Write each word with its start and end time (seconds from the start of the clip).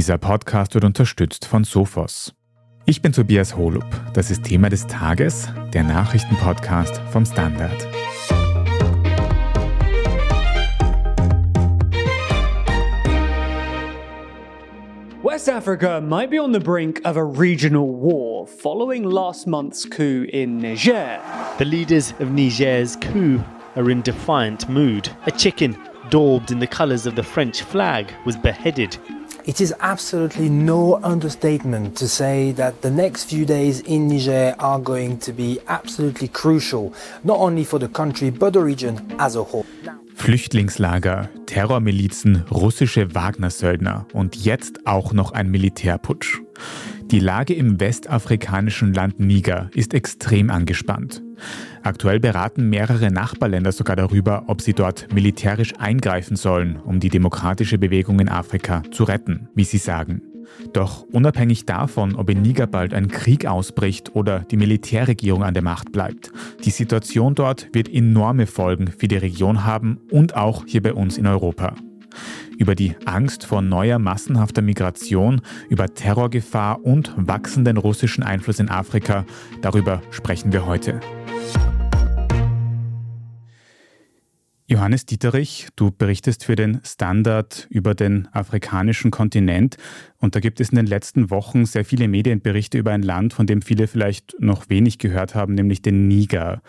Dieser 0.00 0.16
Podcast 0.16 0.72
wird 0.72 0.84
unterstützt 0.84 1.44
von 1.44 1.62
Sophos. 1.62 2.32
Ich 2.86 3.02
bin 3.02 3.12
Tobias 3.12 3.54
Holub. 3.54 3.84
Das 4.14 4.30
ist 4.30 4.44
Thema 4.44 4.70
des 4.70 4.86
Tages, 4.86 5.50
der 5.74 5.84
Nachrichtenpodcast 5.84 6.96
vom 7.10 7.26
Standard. 7.26 7.86
West 15.22 15.50
Africa 15.50 16.00
might 16.00 16.30
be 16.30 16.42
on 16.42 16.54
the 16.54 16.58
brink 16.58 17.02
of 17.04 17.18
a 17.18 17.22
regional 17.22 17.86
war 17.86 18.46
following 18.46 19.04
last 19.04 19.46
month's 19.46 19.84
coup 19.84 20.24
in 20.32 20.56
Niger. 20.56 21.20
The 21.58 21.66
leaders 21.66 22.14
of 22.20 22.30
Niger's 22.30 22.96
coup 22.96 23.38
are 23.76 23.90
in 23.90 24.00
defiant 24.00 24.66
mood. 24.66 25.10
A 25.26 25.30
chicken 25.30 25.76
daubed 26.08 26.50
in 26.50 26.58
the 26.58 26.66
colours 26.66 27.04
of 27.04 27.16
the 27.16 27.22
French 27.22 27.60
flag 27.60 28.10
was 28.24 28.38
beheaded. 28.38 28.98
It 29.46 29.60
is 29.60 29.74
absolutely 29.80 30.48
no 30.50 31.00
understatement 31.02 31.96
to 31.98 32.06
say 32.08 32.52
that 32.52 32.82
the 32.82 32.90
next 32.90 33.24
few 33.24 33.46
days 33.46 33.80
in 33.80 34.06
Niger 34.06 34.54
are 34.58 34.78
going 34.78 35.18
to 35.20 35.32
be 35.32 35.58
absolutely 35.66 36.28
crucial, 36.28 36.92
not 37.24 37.38
only 37.38 37.64
for 37.64 37.78
the 37.78 37.88
country 37.88 38.30
but 38.30 38.52
the 38.52 38.62
region 38.62 39.00
as 39.18 39.36
a 39.36 39.42
whole. 39.42 39.64
Flüchtlingslager, 40.14 41.30
Terrormilizen, 41.46 42.44
russische 42.50 43.14
Wagner-Söldner 43.14 44.06
und 44.12 44.36
jetzt 44.36 44.86
auch 44.86 45.14
noch 45.14 45.32
ein 45.32 45.50
Militärputsch. 45.50 46.40
Die 47.10 47.18
Lage 47.18 47.54
im 47.54 47.80
westafrikanischen 47.80 48.94
Land 48.94 49.18
Niger 49.18 49.68
ist 49.74 49.94
extrem 49.94 50.48
angespannt. 50.48 51.22
Aktuell 51.82 52.20
beraten 52.20 52.70
mehrere 52.70 53.10
Nachbarländer 53.10 53.72
sogar 53.72 53.96
darüber, 53.96 54.44
ob 54.46 54.60
sie 54.60 54.74
dort 54.74 55.12
militärisch 55.12 55.74
eingreifen 55.76 56.36
sollen, 56.36 56.76
um 56.76 57.00
die 57.00 57.08
demokratische 57.08 57.78
Bewegung 57.78 58.20
in 58.20 58.28
Afrika 58.28 58.84
zu 58.92 59.02
retten, 59.02 59.48
wie 59.56 59.64
sie 59.64 59.78
sagen. 59.78 60.22
Doch 60.72 61.02
unabhängig 61.02 61.66
davon, 61.66 62.14
ob 62.14 62.30
in 62.30 62.42
Niger 62.42 62.68
bald 62.68 62.94
ein 62.94 63.08
Krieg 63.08 63.44
ausbricht 63.44 64.14
oder 64.14 64.40
die 64.48 64.56
Militärregierung 64.56 65.42
an 65.42 65.54
der 65.54 65.64
Macht 65.64 65.90
bleibt, 65.90 66.30
die 66.64 66.70
Situation 66.70 67.34
dort 67.34 67.68
wird 67.72 67.92
enorme 67.92 68.46
Folgen 68.46 68.86
für 68.86 69.08
die 69.08 69.16
Region 69.16 69.64
haben 69.64 69.98
und 70.12 70.36
auch 70.36 70.64
hier 70.64 70.82
bei 70.82 70.94
uns 70.94 71.18
in 71.18 71.26
Europa 71.26 71.74
über 72.58 72.74
die 72.74 72.94
Angst 73.06 73.44
vor 73.44 73.62
neuer 73.62 73.98
massenhafter 73.98 74.62
Migration, 74.62 75.40
über 75.68 75.92
Terrorgefahr 75.94 76.84
und 76.84 77.12
wachsenden 77.16 77.76
russischen 77.76 78.22
Einfluss 78.22 78.58
in 78.58 78.68
Afrika. 78.68 79.24
Darüber 79.62 80.02
sprechen 80.10 80.52
wir 80.52 80.66
heute. 80.66 81.00
Johannes 84.70 85.04
Dieterich, 85.04 85.66
du 85.74 85.90
berichtest 85.90 86.44
für 86.44 86.54
den 86.54 86.80
Standard 86.84 87.66
über 87.70 87.96
den 87.96 88.28
afrikanischen 88.30 89.10
Kontinent 89.10 89.78
und 90.18 90.36
da 90.36 90.40
gibt 90.40 90.60
es 90.60 90.68
in 90.68 90.76
den 90.76 90.86
letzten 90.86 91.28
Wochen 91.28 91.66
sehr 91.66 91.84
viele 91.84 92.06
Medienberichte 92.06 92.78
über 92.78 92.92
ein 92.92 93.02
Land, 93.02 93.32
von 93.32 93.48
dem 93.48 93.62
viele 93.62 93.88
vielleicht 93.88 94.36
noch 94.38 94.68
wenig 94.68 94.98
gehört 94.98 95.34
haben, 95.34 95.54
nämlich 95.54 95.82
den 95.82 96.06
Niger. 96.06 96.62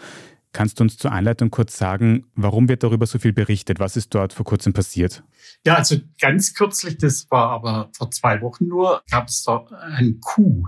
Kannst 0.53 0.79
du 0.79 0.83
uns 0.83 0.97
zur 0.97 1.11
Einleitung 1.11 1.49
kurz 1.49 1.77
sagen, 1.77 2.25
warum 2.35 2.67
wird 2.67 2.83
darüber 2.83 3.05
so 3.05 3.19
viel 3.19 3.31
berichtet? 3.31 3.79
Was 3.79 3.95
ist 3.95 4.13
dort 4.13 4.33
vor 4.33 4.45
kurzem 4.45 4.73
passiert? 4.73 5.23
Ja, 5.65 5.75
also 5.75 5.97
ganz 6.19 6.53
kürzlich, 6.53 6.97
das 6.97 7.29
war 7.31 7.49
aber 7.49 7.89
vor 7.95 8.11
zwei 8.11 8.41
Wochen 8.41 8.67
nur, 8.67 9.01
gab 9.09 9.29
es 9.29 9.43
da 9.43 9.65
einen 9.95 10.19
Coup, 10.19 10.67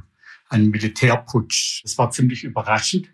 einen 0.49 0.69
Militärputsch. 0.69 1.83
Das 1.83 1.97
war 1.97 2.11
ziemlich 2.11 2.45
überraschend 2.45 3.09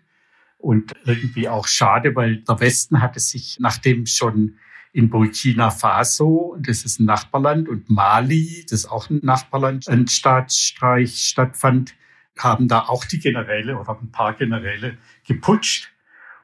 und 0.58 0.92
irgendwie 1.04 1.48
auch 1.48 1.66
schade, 1.66 2.14
weil 2.14 2.42
der 2.42 2.60
Westen 2.60 3.02
hatte 3.02 3.18
sich, 3.18 3.56
nachdem 3.58 4.06
schon 4.06 4.56
in 4.92 5.08
Burkina 5.08 5.70
Faso, 5.70 6.56
das 6.60 6.84
ist 6.84 7.00
ein 7.00 7.04
Nachbarland, 7.04 7.68
und 7.68 7.90
Mali, 7.90 8.64
das 8.68 8.80
ist 8.80 8.90
auch 8.90 9.08
ein 9.08 9.20
Nachbarland, 9.22 9.88
ein 9.88 10.08
Staatsstreich 10.08 11.22
stattfand, 11.22 11.94
haben 12.38 12.68
da 12.68 12.80
auch 12.80 13.04
die 13.04 13.18
Generäle 13.18 13.78
oder 13.78 13.98
ein 14.00 14.10
paar 14.10 14.34
Generäle 14.34 14.98
geputscht. 15.26 15.92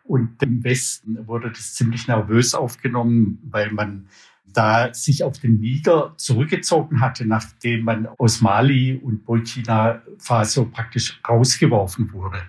Und 0.07 0.43
im 0.43 0.63
Westen 0.63 1.27
wurde 1.27 1.51
das 1.51 1.75
ziemlich 1.75 2.07
nervös 2.07 2.55
aufgenommen, 2.55 3.39
weil 3.51 3.73
man 3.73 4.09
da 4.45 4.95
sich 4.95 5.23
auf 5.23 5.39
den 5.39 5.59
Niger 5.59 6.15
zurückgezogen 6.17 7.01
hatte, 7.01 7.27
nachdem 7.27 7.85
man 7.85 8.07
aus 8.19 8.41
Mali 8.41 8.97
und 8.97 9.25
Burkina 9.25 10.03
Faso 10.19 10.67
praktisch 10.67 11.21
rausgeworfen 11.29 12.13
wurde. 12.13 12.43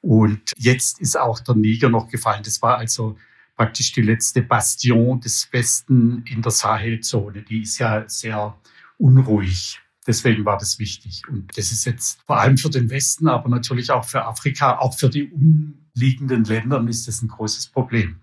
Und 0.00 0.52
jetzt 0.56 1.00
ist 1.00 1.18
auch 1.18 1.40
der 1.40 1.54
Niger 1.54 1.90
noch 1.90 2.08
gefallen. 2.08 2.42
Das 2.42 2.60
war 2.62 2.78
also 2.78 3.16
praktisch 3.56 3.92
die 3.92 4.02
letzte 4.02 4.42
Bastion 4.42 5.20
des 5.20 5.52
Westen 5.52 6.24
in 6.26 6.40
der 6.40 6.50
Sahelzone. 6.50 7.42
Die 7.42 7.62
ist 7.62 7.78
ja 7.78 8.08
sehr 8.08 8.56
unruhig. 8.98 9.80
Deswegen 10.06 10.46
war 10.46 10.56
das 10.56 10.78
wichtig. 10.78 11.22
Und 11.28 11.56
das 11.56 11.70
ist 11.70 11.84
jetzt 11.84 12.22
vor 12.26 12.40
allem 12.40 12.56
für 12.56 12.70
den 12.70 12.88
Westen, 12.88 13.28
aber 13.28 13.50
natürlich 13.50 13.90
auch 13.90 14.04
für 14.04 14.24
Afrika, 14.24 14.78
auch 14.78 14.98
für 14.98 15.10
die 15.10 15.30
umliegenden 15.94 16.44
Länder 16.44 16.84
ist 16.88 17.08
das 17.08 17.22
ein 17.22 17.28
großes 17.28 17.68
Problem. 17.68 18.20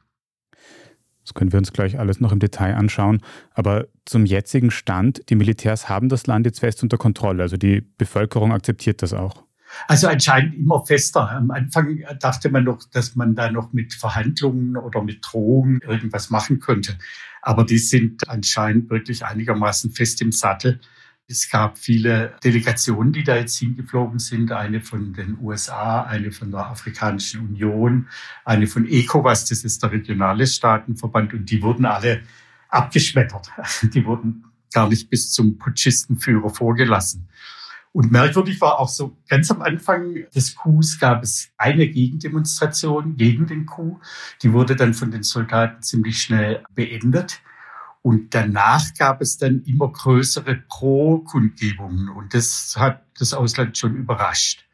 Das 1.23 1.33
können 1.33 1.51
wir 1.51 1.59
uns 1.59 1.73
gleich 1.73 1.99
alles 1.99 2.21
noch 2.21 2.31
im 2.31 2.39
Detail 2.39 2.75
anschauen. 2.75 3.21
Aber 3.53 3.87
zum 4.05 4.25
jetzigen 4.25 4.71
Stand, 4.71 5.29
die 5.29 5.35
Militärs 5.35 5.89
haben 5.89 6.07
das 6.07 6.25
Land 6.25 6.45
jetzt 6.45 6.61
fest 6.61 6.83
unter 6.83 6.97
Kontrolle. 6.97 7.43
Also 7.43 7.57
die 7.57 7.81
Bevölkerung 7.81 8.53
akzeptiert 8.53 9.01
das 9.01 9.11
auch. 9.13 9.43
Also 9.89 10.07
anscheinend 10.07 10.55
immer 10.55 10.85
fester. 10.85 11.29
Am 11.29 11.51
Anfang 11.51 12.01
dachte 12.21 12.49
man 12.49 12.63
noch, 12.63 12.81
dass 12.91 13.15
man 13.17 13.35
da 13.35 13.51
noch 13.51 13.73
mit 13.73 13.93
Verhandlungen 13.93 14.77
oder 14.77 15.03
mit 15.03 15.19
Drohungen 15.21 15.81
irgendwas 15.81 16.29
machen 16.29 16.59
könnte. 16.59 16.97
Aber 17.41 17.65
die 17.65 17.77
sind 17.77 18.29
anscheinend 18.29 18.89
wirklich 18.89 19.25
einigermaßen 19.25 19.91
fest 19.91 20.21
im 20.21 20.31
Sattel. 20.31 20.79
Es 21.29 21.49
gab 21.49 21.77
viele 21.77 22.37
Delegationen, 22.41 23.11
die 23.11 23.23
da 23.23 23.35
jetzt 23.35 23.59
hingeflogen 23.59 24.17
sind. 24.17 24.53
Eine 24.53 24.79
von 24.79 25.11
den 25.11 25.37
USA, 25.41 26.03
eine 26.03 26.31
von 26.31 26.51
der 26.51 26.67
Afrikanischen 26.67 27.41
Union, 27.41 28.07
eine 28.45 28.65
von 28.65 28.87
ECOWAS, 28.87 29.43
das 29.45 29.65
ist 29.65 29.83
der 29.83 29.91
regionale 29.91 30.47
Staatenverband. 30.47 31.33
Und 31.33 31.49
die 31.49 31.61
wurden 31.61 31.83
alle 31.83 32.21
abgeschmettert. 32.69 33.49
Die 33.93 34.05
wurden 34.05 34.45
gar 34.73 34.89
nicht 34.89 35.09
bis 35.09 35.31
zum 35.31 35.57
Putschistenführer 35.57 36.49
vorgelassen. 36.49 37.27
Und 37.93 38.11
merkwürdig 38.11 38.61
war 38.61 38.79
auch 38.79 38.89
so, 38.89 39.17
ganz 39.27 39.49
am 39.49 39.61
Anfang 39.61 40.25
des 40.35 40.55
Coups 40.55 40.99
gab 40.99 41.23
es 41.23 41.49
eine 41.57 41.87
Gegendemonstration 41.87 43.15
gegen 43.15 43.47
den 43.47 43.65
Coup. 43.65 43.99
Die 44.43 44.53
wurde 44.53 44.75
dann 44.75 44.93
von 44.93 45.11
den 45.11 45.23
Soldaten 45.23 45.81
ziemlich 45.81 46.21
schnell 46.21 46.63
beendet. 46.75 47.41
Und 48.01 48.33
danach 48.33 48.93
gab 48.97 49.21
es 49.21 49.37
dann 49.37 49.63
immer 49.63 49.91
größere 49.91 50.55
Pro-Kundgebungen. 50.69 52.09
Und 52.09 52.33
das 52.33 52.75
hat 52.77 53.03
das 53.19 53.33
Ausland 53.33 53.77
schon 53.77 53.95
überrascht. 53.95 54.65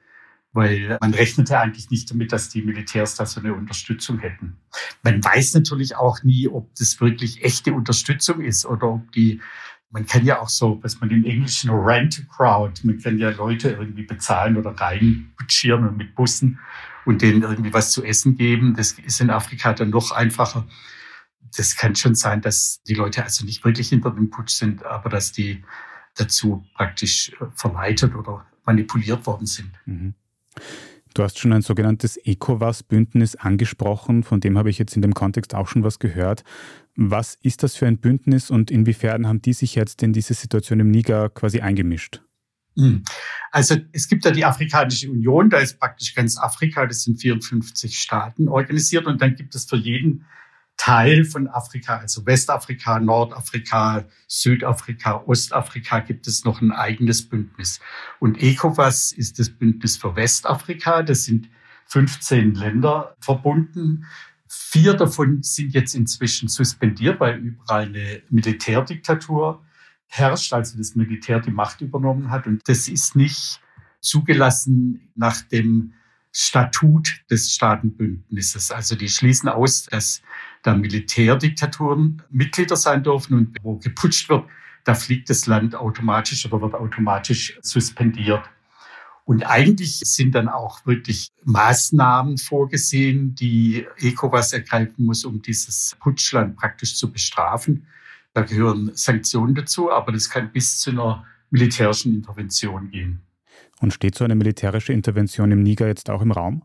Weil 0.56 1.00
man 1.02 1.16
rechnete 1.16 1.60
eigentlich 1.60 1.90
nicht 1.90 2.12
damit, 2.12 2.32
dass 2.32 2.50
die 2.50 2.62
Militärs 2.62 3.16
da 3.16 3.26
so 3.26 3.40
eine 3.40 3.56
Unterstützung 3.56 4.20
hätten. 4.20 4.58
Man 5.02 5.24
weiß 5.24 5.56
natürlich 5.56 5.96
auch 5.96 6.22
nie, 6.22 6.48
ob 6.48 6.76
das 6.76 7.02
wirklich 7.02 7.44
echte 7.44 7.74
Unterstützung 7.74 8.40
ist 8.40 8.68
oder 8.68 8.88
ob 8.88 9.12
die, 9.14 9.42
man 9.90 10.06
kann 10.06 10.24
ja 10.26 10.40
auch 10.40 10.50
so, 10.50 10.78
was 10.84 11.02
man 11.02 11.10
im 11.10 11.26
Englischen 11.26 11.72
rent 11.72 12.28
crowd, 12.30 12.82
man 12.84 13.00
kann 13.00 13.18
ja 13.18 13.32
Leute 13.32 13.72
irgendwie 13.72 14.04
bezahlen 14.04 14.56
oder 14.56 14.80
reinbutschieren 14.80 15.88
und 15.88 15.98
mit 15.98 16.14
Bussen 16.14 16.60
und 17.06 17.24
denen 17.24 17.42
irgendwie 17.42 17.74
was 17.74 17.92
zu 17.92 18.04
essen 18.04 18.38
geben. 18.38 18.76
Das 18.76 18.92
ist 18.92 19.22
in 19.22 19.32
Afrika 19.32 19.74
dann 19.74 19.90
noch 19.90 20.12
einfacher 20.12 20.68
das 21.56 21.76
kann 21.76 21.96
schon 21.96 22.16
sein, 22.16 22.42
dass 22.42 22.82
die 22.84 22.94
Leute 22.94 23.24
also 23.24 23.46
nicht 23.46 23.64
wirklich 23.64 23.90
hinter 23.90 24.12
dem 24.12 24.30
Putsch 24.30 24.52
sind, 24.52 24.86
aber 24.86 25.10
dass 25.10 25.32
die 25.32 25.64
dazu 26.16 26.66
praktisch 26.76 27.32
äh, 27.40 27.46
verleitet 27.56 28.16
oder 28.16 28.46
manipuliert 28.66 29.26
worden 29.26 29.46
sind. 29.46 29.72
Mhm. 29.86 30.14
Du 31.14 31.22
hast 31.22 31.38
schon 31.38 31.54
ein 31.54 31.62
sogenanntes 31.62 32.18
ECOWAS-Bündnis 32.18 33.36
angesprochen, 33.36 34.24
von 34.24 34.40
dem 34.40 34.58
habe 34.58 34.72
ich 34.72 34.80
jetzt 34.80 34.96
in 34.96 35.04
dem 35.04 35.14
Kontext 35.14 35.54
auch 35.54 35.68
schon 35.68 35.84
was 35.84 36.00
gehört. 36.00 36.44
Was 36.96 37.38
ist 37.44 37.62
das 37.62 37.76
für 37.76 37.86
ein 37.86 38.00
Bündnis 38.00 38.50
und 38.50 38.72
inwiefern 38.72 39.28
haben 39.28 39.42
die 39.42 39.54
sich 39.54 39.76
jetzt 39.76 40.02
in 40.02 40.14
diese 40.14 40.34
Situation 40.34 40.80
im 40.80 40.90
Niger 40.90 41.30
quasi 41.30 41.60
eingemischt? 41.60 42.22
Mhm. 42.76 43.04
Also 43.52 43.78
es 43.92 44.08
gibt 44.08 44.26
ja 44.26 44.32
die 44.32 44.46
Afrikanische 44.46 45.12
Union, 45.12 45.52
da 45.52 45.60
ist 45.60 45.80
praktisch 45.80 46.16
ganz 46.16 46.40
Afrika, 46.40 46.88
das 46.88 47.04
sind 47.04 47.22
54 47.22 48.00
Staaten 48.00 48.48
organisiert 48.48 49.06
und 49.06 49.22
dann 49.22 49.36
gibt 49.36 49.54
es 49.54 49.66
für 49.66 49.78
jeden 49.78 50.26
Teil 50.78 51.24
von 51.24 51.48
Afrika, 51.48 51.98
also 51.98 52.26
Westafrika, 52.26 53.00
Nordafrika, 53.00 54.06
Südafrika, 54.28 55.24
Ostafrika, 55.26 56.00
gibt 56.00 56.28
es 56.28 56.44
noch 56.44 56.62
ein 56.62 56.72
eigenes 56.72 57.28
Bündnis. 57.30 57.80
Und 58.20 58.42
ECOWAS 58.42 59.12
ist 59.12 59.40
das 59.40 59.50
Bündnis 59.50 59.98
für 59.98 60.16
Westafrika. 60.16 61.04
Das 61.04 61.26
sind 61.26 61.50
15 61.86 62.56
Länder 62.56 63.16
verbunden. 63.20 64.06
Vier 64.48 64.94
davon 64.94 65.42
sind 65.44 65.74
jetzt 65.74 65.96
inzwischen 65.96 66.50
suspendiert, 66.50 67.20
weil 67.20 67.38
überall 67.38 67.86
eine 67.86 68.22
Militärdiktatur 68.30 69.64
herrscht, 70.08 70.54
also 70.54 70.78
das 70.78 70.96
Militär 70.96 71.40
die 71.40 71.52
Macht 71.52 71.82
übernommen 71.82 72.30
hat. 72.30 72.46
Und 72.46 72.62
das 72.68 72.88
ist 72.88 73.16
nicht 73.16 73.62
zugelassen 74.00 75.12
nach 75.16 75.42
dem 75.42 75.94
Statut 76.36 77.22
des 77.30 77.54
Staatenbündnisses. 77.54 78.72
Also 78.72 78.96
die 78.96 79.08
schließen 79.08 79.50
aus, 79.50 79.86
dass 79.86 80.22
da 80.64 80.76
Militärdiktaturen 80.76 82.24
Mitglieder 82.32 82.76
sein 82.76 83.04
dürfen 83.04 83.38
und 83.38 83.58
wo 83.62 83.78
geputscht 83.78 84.30
wird, 84.30 84.46
da 84.84 84.96
fliegt 84.96 85.30
das 85.30 85.46
Land 85.46 85.76
automatisch 85.76 86.46
oder 86.46 86.62
wird 86.62 86.74
automatisch 86.74 87.58
suspendiert. 87.62 88.44
Und 89.26 89.44
eigentlich 89.44 90.00
sind 90.04 90.36
dann 90.36 90.50
auch 90.50 90.86
wirklich 90.86 91.30
Maßnahmen 91.46 92.38
vorgesehen, 92.38 93.36
die 93.36 93.86
ECOWAS 93.98 94.52
ergreifen 94.52 95.06
muss, 95.06 95.24
um 95.24 95.42
dieses 95.42 95.96
Putschland 96.02 96.58
praktisch 96.58 96.98
zu 96.98 97.12
bestrafen. 97.12 97.88
Da 98.34 98.42
gehören 98.42 98.92
Sanktionen 98.96 99.56
dazu, 99.56 99.92
aber 99.92 100.12
das 100.12 100.30
kann 100.30 100.52
bis 100.52 100.80
zu 100.80 100.90
einer 100.90 101.26
militärischen 101.52 102.16
Intervention 102.16 102.90
gehen. 102.90 103.22
Und 103.84 103.94
steht 103.94 104.16
so 104.16 104.24
eine 104.24 104.36
militärische 104.36 104.94
Intervention 104.94 105.52
im 105.52 105.62
Niger 105.62 105.88
jetzt 105.88 106.10
auch 106.10 106.22
im 106.22 106.32
Raum? 106.32 106.64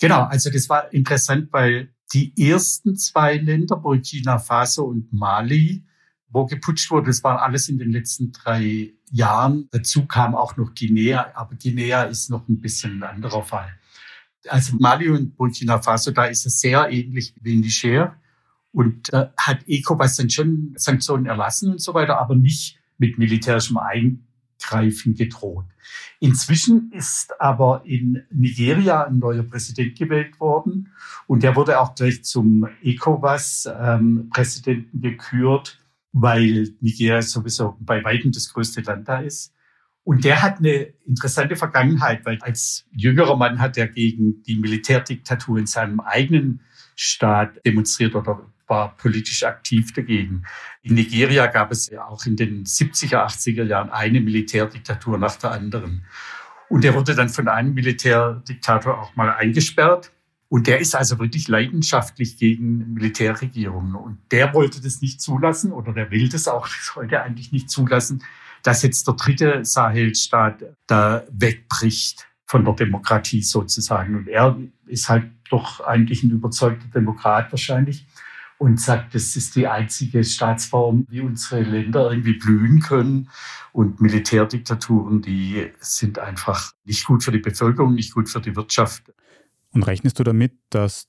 Genau, 0.00 0.22
also 0.22 0.50
das 0.50 0.68
war 0.68 0.92
interessant, 0.92 1.48
weil 1.50 1.92
die 2.12 2.32
ersten 2.40 2.96
zwei 2.96 3.38
Länder, 3.38 3.74
Burkina 3.74 4.38
Faso 4.38 4.84
und 4.84 5.12
Mali, 5.12 5.84
wo 6.28 6.46
geputscht 6.46 6.88
wurde, 6.92 7.08
das 7.08 7.24
war 7.24 7.42
alles 7.42 7.68
in 7.68 7.78
den 7.78 7.90
letzten 7.90 8.30
drei 8.30 8.92
Jahren. 9.10 9.68
Dazu 9.72 10.06
kam 10.06 10.36
auch 10.36 10.56
noch 10.56 10.72
Guinea, 10.72 11.32
aber 11.34 11.56
Guinea 11.56 12.04
ist 12.04 12.30
noch 12.30 12.48
ein 12.48 12.60
bisschen 12.60 13.02
ein 13.02 13.16
anderer 13.16 13.42
Fall. 13.42 13.70
Also 14.46 14.76
Mali 14.78 15.08
und 15.08 15.36
Burkina 15.36 15.82
Faso, 15.82 16.12
da 16.12 16.26
ist 16.26 16.46
es 16.46 16.60
sehr 16.60 16.88
ähnlich 16.88 17.34
wie 17.40 17.56
Niger. 17.56 18.14
Und 18.70 19.12
da 19.12 19.34
hat 19.36 19.64
ECOWAS 19.66 20.18
dann 20.18 20.30
schon 20.30 20.72
Sanktionen 20.76 21.26
erlassen 21.26 21.72
und 21.72 21.80
so 21.80 21.94
weiter, 21.94 22.20
aber 22.20 22.36
nicht 22.36 22.78
mit 22.96 23.18
militärischem 23.18 23.76
Eingreifen 24.60 25.14
gedroht. 25.14 25.64
Inzwischen 26.18 26.90
ist 26.92 27.40
aber 27.40 27.82
in 27.84 28.22
Nigeria 28.30 29.04
ein 29.04 29.18
neuer 29.18 29.42
Präsident 29.42 29.98
gewählt 29.98 30.40
worden 30.40 30.88
und 31.26 31.42
der 31.42 31.56
wurde 31.56 31.80
auch 31.80 31.94
gleich 31.94 32.22
zum 32.24 32.66
ECOWAS-Präsidenten 32.82 34.90
ähm, 34.94 35.02
gekürt 35.02 35.78
weil 36.12 36.74
Nigeria 36.80 37.22
sowieso 37.22 37.76
bei 37.78 38.02
weitem 38.02 38.32
das 38.32 38.52
größte 38.52 38.80
Land 38.80 39.08
da 39.08 39.20
ist. 39.20 39.54
Und 40.02 40.24
der 40.24 40.42
hat 40.42 40.58
eine 40.58 40.92
interessante 41.06 41.54
Vergangenheit, 41.54 42.26
weil 42.26 42.36
als 42.40 42.84
jüngerer 42.90 43.36
Mann 43.36 43.60
hat 43.60 43.78
er 43.78 43.86
gegen 43.86 44.42
die 44.42 44.56
Militärdiktatur 44.56 45.58
in 45.58 45.66
seinem 45.66 46.00
eigenen 46.00 46.62
Staat 46.96 47.64
demonstriert 47.64 48.16
oder 48.16 48.44
war 48.70 48.96
politisch 48.96 49.42
aktiv 49.42 49.92
dagegen. 49.92 50.44
In 50.82 50.94
Nigeria 50.94 51.46
gab 51.48 51.72
es 51.72 51.90
ja 51.90 52.06
auch 52.06 52.24
in 52.24 52.36
den 52.36 52.64
70er, 52.64 53.26
80er 53.26 53.64
Jahren 53.64 53.90
eine 53.90 54.20
Militärdiktatur 54.20 55.18
nach 55.18 55.36
der 55.36 55.50
anderen. 55.50 56.06
Und 56.70 56.84
er 56.84 56.94
wurde 56.94 57.14
dann 57.14 57.28
von 57.28 57.48
einem 57.48 57.74
Militärdiktator 57.74 58.98
auch 58.98 59.16
mal 59.16 59.30
eingesperrt. 59.30 60.12
Und 60.48 60.66
der 60.66 60.80
ist 60.80 60.94
also 60.94 61.18
wirklich 61.18 61.48
leidenschaftlich 61.48 62.36
gegen 62.38 62.94
Militärregierungen. 62.94 63.94
Und 63.96 64.18
der 64.30 64.54
wollte 64.54 64.80
das 64.80 65.00
nicht 65.00 65.20
zulassen 65.20 65.72
oder 65.72 65.92
der 65.92 66.10
will 66.10 66.28
das 66.28 66.48
auch 66.48 66.68
heute 66.94 67.22
eigentlich 67.22 67.52
nicht 67.52 67.70
zulassen, 67.70 68.22
dass 68.62 68.82
jetzt 68.82 69.06
der 69.06 69.14
dritte 69.14 69.64
Sahelstaat 69.64 70.64
da 70.86 71.24
wegbricht 71.30 72.26
von 72.46 72.64
der 72.64 72.74
Demokratie 72.74 73.42
sozusagen. 73.42 74.16
Und 74.16 74.28
er 74.28 74.56
ist 74.86 75.08
halt 75.08 75.30
doch 75.50 75.80
eigentlich 75.80 76.22
ein 76.22 76.30
überzeugter 76.30 76.86
Demokrat 76.88 77.52
wahrscheinlich 77.52 78.06
und 78.60 78.78
sagt, 78.78 79.14
das 79.14 79.36
ist 79.36 79.56
die 79.56 79.66
einzige 79.66 80.22
Staatsform, 80.22 81.06
wie 81.08 81.22
unsere 81.22 81.62
Länder 81.62 82.10
irgendwie 82.10 82.34
blühen 82.34 82.80
können. 82.80 83.30
Und 83.72 84.02
Militärdiktaturen, 84.02 85.22
die 85.22 85.70
sind 85.78 86.18
einfach 86.18 86.72
nicht 86.84 87.06
gut 87.06 87.24
für 87.24 87.32
die 87.32 87.38
Bevölkerung, 87.38 87.94
nicht 87.94 88.12
gut 88.12 88.28
für 88.28 88.42
die 88.42 88.54
Wirtschaft. 88.54 89.14
Und 89.72 89.84
rechnest 89.84 90.18
du 90.18 90.24
damit, 90.24 90.52
dass 90.68 91.08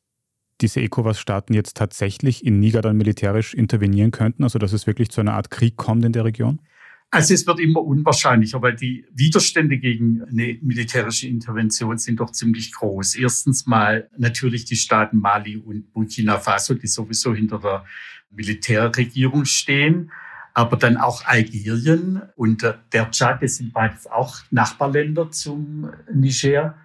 diese 0.61 0.79
ECOWAS-Staaten 0.79 1.53
jetzt 1.53 1.75
tatsächlich 1.75 2.45
in 2.45 2.61
Niger 2.61 2.81
dann 2.81 2.95
militärisch 2.95 3.53
intervenieren 3.53 4.11
könnten, 4.11 4.43
also 4.43 4.57
dass 4.57 4.71
es 4.71 4.87
wirklich 4.87 5.09
zu 5.09 5.19
einer 5.19 5.33
Art 5.33 5.51
Krieg 5.51 5.75
kommt 5.75 6.05
in 6.05 6.13
der 6.13 6.23
Region? 6.23 6.61
Also 7.13 7.33
es 7.33 7.45
wird 7.45 7.59
immer 7.59 7.81
unwahrscheinlicher, 7.81 8.61
weil 8.61 8.75
die 8.75 9.05
Widerstände 9.11 9.77
gegen 9.77 10.23
eine 10.23 10.57
militärische 10.61 11.27
Intervention 11.27 11.97
sind 11.97 12.21
doch 12.21 12.31
ziemlich 12.31 12.71
groß. 12.71 13.15
Erstens 13.15 13.65
mal 13.65 14.09
natürlich 14.17 14.63
die 14.63 14.77
Staaten 14.77 15.17
Mali 15.17 15.57
und 15.57 15.91
Burkina 15.91 16.39
Faso, 16.39 16.73
die 16.73 16.87
sowieso 16.87 17.35
hinter 17.35 17.59
der 17.59 17.85
Militärregierung 18.29 19.43
stehen, 19.43 20.09
aber 20.53 20.77
dann 20.77 20.95
auch 20.95 21.25
Algerien 21.25 22.21
und 22.37 22.63
der 22.63 23.11
Tschad, 23.11 23.43
das 23.43 23.57
sind 23.57 23.73
beides 23.73 24.07
auch 24.07 24.39
Nachbarländer 24.49 25.31
zum 25.31 25.91
Niger 26.13 26.77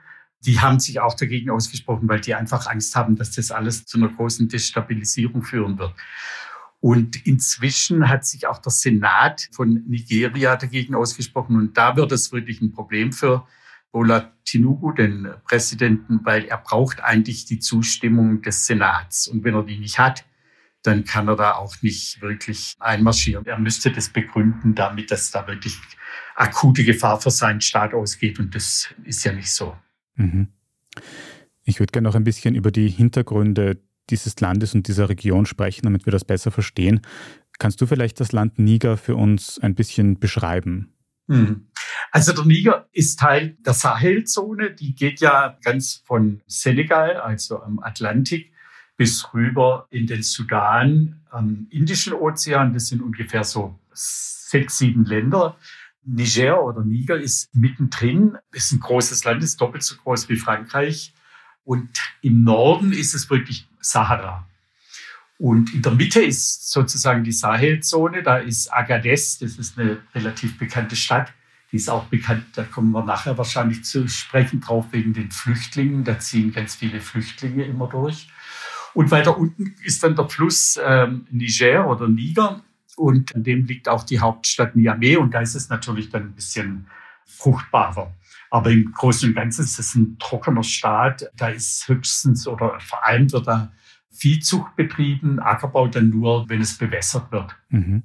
die 0.47 0.61
haben 0.61 0.79
sich 0.79 1.01
auch 1.01 1.15
dagegen 1.15 1.51
ausgesprochen, 1.51 2.09
weil 2.09 2.21
die 2.21 2.35
einfach 2.35 2.67
Angst 2.67 2.95
haben, 2.95 3.17
dass 3.17 3.33
das 3.33 3.51
alles 3.51 3.85
zu 3.85 3.99
einer 3.99 4.09
großen 4.09 4.49
Destabilisierung 4.49 5.43
führen 5.43 5.79
wird. 5.79 5.93
Und 6.81 7.27
inzwischen 7.27 8.09
hat 8.09 8.25
sich 8.25 8.47
auch 8.47 8.59
der 8.59 8.73
Senat 8.73 9.49
von 9.53 9.83
Nigeria 9.87 10.57
dagegen 10.57 10.95
ausgesprochen. 10.95 11.57
Und 11.57 11.77
da 11.77 11.97
wird 11.97 12.13
es 12.13 12.33
wirklich 12.33 12.61
ein 12.61 12.73
Problem 12.73 13.13
für 13.13 13.47
Bola 13.93 14.33
Tinubu, 14.45 14.93
den 14.93 15.29
Präsidenten, 15.45 16.21
weil 16.25 16.45
er 16.45 16.59
braucht 16.59 17.03
eigentlich 17.03 17.47
die 17.47 17.59
Zustimmung 17.59 18.43
des 18.43 18.67
Senats. 18.67 19.27
Und 19.27 19.43
wenn 19.43 19.55
er 19.55 19.65
die 19.65 19.79
nicht 19.79 19.99
hat, 19.99 20.25
dann 20.83 21.05
kann 21.05 21.29
er 21.29 21.37
da 21.37 21.55
auch 21.55 21.83
nicht 21.83 22.21
wirklich 22.21 22.77
einmarschieren. 22.79 23.45
Er 23.47 23.59
müsste 23.59 23.91
das 23.91 24.09
begründen 24.09 24.75
damit, 24.75 25.11
dass 25.11 25.31
da 25.31 25.47
wirklich 25.47 25.77
akute 26.37 26.85
Gefahr 26.85 27.21
für 27.21 27.31
seinen 27.31 27.61
Staat 27.61 27.95
ausgeht. 27.95 28.39
Und 28.39 28.55
das 28.55 28.95
ist 29.05 29.25
ja 29.25 29.33
nicht 29.33 29.51
so. 29.51 29.77
Mhm. 30.15 30.49
Ich 31.65 31.81
würde 31.81 31.91
gerne 31.91 32.09
noch 32.09 32.15
ein 32.15 32.25
bisschen 32.25 32.55
über 32.55 32.71
die 32.71 32.89
Hintergründe 32.89 33.83
dieses 34.11 34.41
Landes 34.41 34.75
und 34.75 34.89
dieser 34.89 35.09
Region 35.09 35.47
sprechen, 35.47 35.83
damit 35.85 36.07
wir 36.07 36.11
das 36.13 36.25
besser 36.25 36.51
verstehen. 36.51 37.01
Kannst 37.59 37.81
du 37.81 37.87
vielleicht 37.87 38.21
das 38.21 38.33
Land 38.33 38.59
Niger 38.59 38.97
für 38.97 39.17
uns 39.17 39.59
ein 39.59 39.75
bisschen 39.75 40.19
beschreiben? 40.19 40.93
Mhm. 41.27 41.69
Also 42.13 42.33
der 42.33 42.45
Niger 42.45 42.89
ist 42.93 43.19
Teil 43.19 43.57
der 43.61 43.73
Sahelzone. 43.73 44.73
Die 44.73 44.95
geht 44.95 45.21
ja 45.21 45.59
ganz 45.65 46.03
von 46.05 46.43
Senegal, 46.47 47.17
also 47.17 47.61
am 47.63 47.81
Atlantik, 47.81 48.53
bis 48.97 49.33
rüber 49.35 49.87
in 49.91 50.07
den 50.07 50.23
Sudan, 50.23 51.21
am 51.31 51.67
Indischen 51.71 52.13
Ozean. 52.13 52.75
Das 52.75 52.89
sind 52.89 53.03
ungefähr 53.03 53.45
so 53.45 53.79
sechs, 53.93 54.79
sieben 54.79 55.05
Länder. 55.05 55.57
Niger 56.05 56.63
oder 56.63 56.85
Niger 56.85 57.19
ist 57.19 57.53
mittendrin, 57.55 58.39
ist 58.53 58.73
ein 58.73 58.81
großes 58.81 59.25
Land, 59.25 59.43
ist 59.43 59.61
doppelt 59.61 59.83
so 59.83 59.97
groß 59.97 60.29
wie 60.29 60.37
Frankreich. 60.37 61.13
Und 61.65 61.91
im 62.23 62.45
Norden 62.45 62.93
ist 62.93 63.15
es 63.15 63.29
wirklich 63.29 63.69
Sahara. 63.91 64.47
Und 65.39 65.75
in 65.75 65.83
der 65.83 65.93
Mitte 65.93 66.23
ist 66.23 66.71
sozusagen 66.71 67.23
die 67.23 67.33
Sahelzone. 67.33 68.23
Da 68.23 68.39
ist 68.39 68.73
Agadez, 68.73 69.39
das 69.39 69.59
ist 69.59 69.79
eine 69.79 69.99
relativ 70.15 70.59
bekannte 70.59 70.97
Stadt. 70.97 71.33
Die 71.73 71.77
ist 71.77 71.91
auch 71.91 72.05
bekannt, 72.05 72.45
da 72.55 72.63
kommen 72.63 72.93
wir 72.93 73.05
nachher 73.05 73.37
wahrscheinlich 73.37 73.85
zu 73.85 74.09
sprechen 74.09 74.61
drauf, 74.61 74.87
wegen 74.93 75.13
den 75.13 75.31
Flüchtlingen. 75.31 76.05
Da 76.05 76.19
ziehen 76.19 76.53
ganz 76.53 76.77
viele 76.77 77.01
Flüchtlinge 77.01 77.65
immer 77.65 77.89
durch. 77.89 78.29
Und 78.95 79.11
weiter 79.11 79.37
unten 79.37 79.75
ist 79.85 80.03
dann 80.03 80.17
der 80.17 80.29
Fluss 80.29 80.79
ähm, 80.83 81.27
Niger 81.31 81.87
oder 81.89 82.09
Niger. 82.09 82.63
Und 82.97 83.35
an 83.35 83.45
dem 83.45 83.67
liegt 83.67 83.89
auch 83.89 84.05
die 84.05 84.21
Hauptstadt 84.21 84.75
Niamey. 84.75 85.17
Und 85.17 85.35
da 85.35 85.41
ist 85.41 85.55
es 85.55 85.69
natürlich 85.69 86.09
dann 86.09 86.23
ein 86.23 86.33
bisschen 86.33 86.87
fruchtbarer. 87.27 88.13
Aber 88.51 88.71
im 88.71 88.93
Großen 88.93 89.29
und 89.29 89.35
Ganzen 89.35 89.65
ist 89.65 89.79
es 89.79 89.95
ein 89.95 90.17
trockener 90.19 90.63
Staat. 90.63 91.31
Da 91.37 91.49
ist 91.49 91.87
höchstens 91.89 92.47
oder 92.47 92.79
vor 92.81 93.05
allem 93.05 93.31
wird 93.33 93.47
da 93.47 93.73
Viehzucht 94.11 94.77
betrieben, 94.77 95.41
Ackerbau 95.41 95.89
dann 95.89 96.09
nur, 96.09 96.49
wenn 96.49 96.63
es 96.63 96.79
bewässert 96.79 97.31
wird. 97.33 97.55
Mhm. 97.69 98.05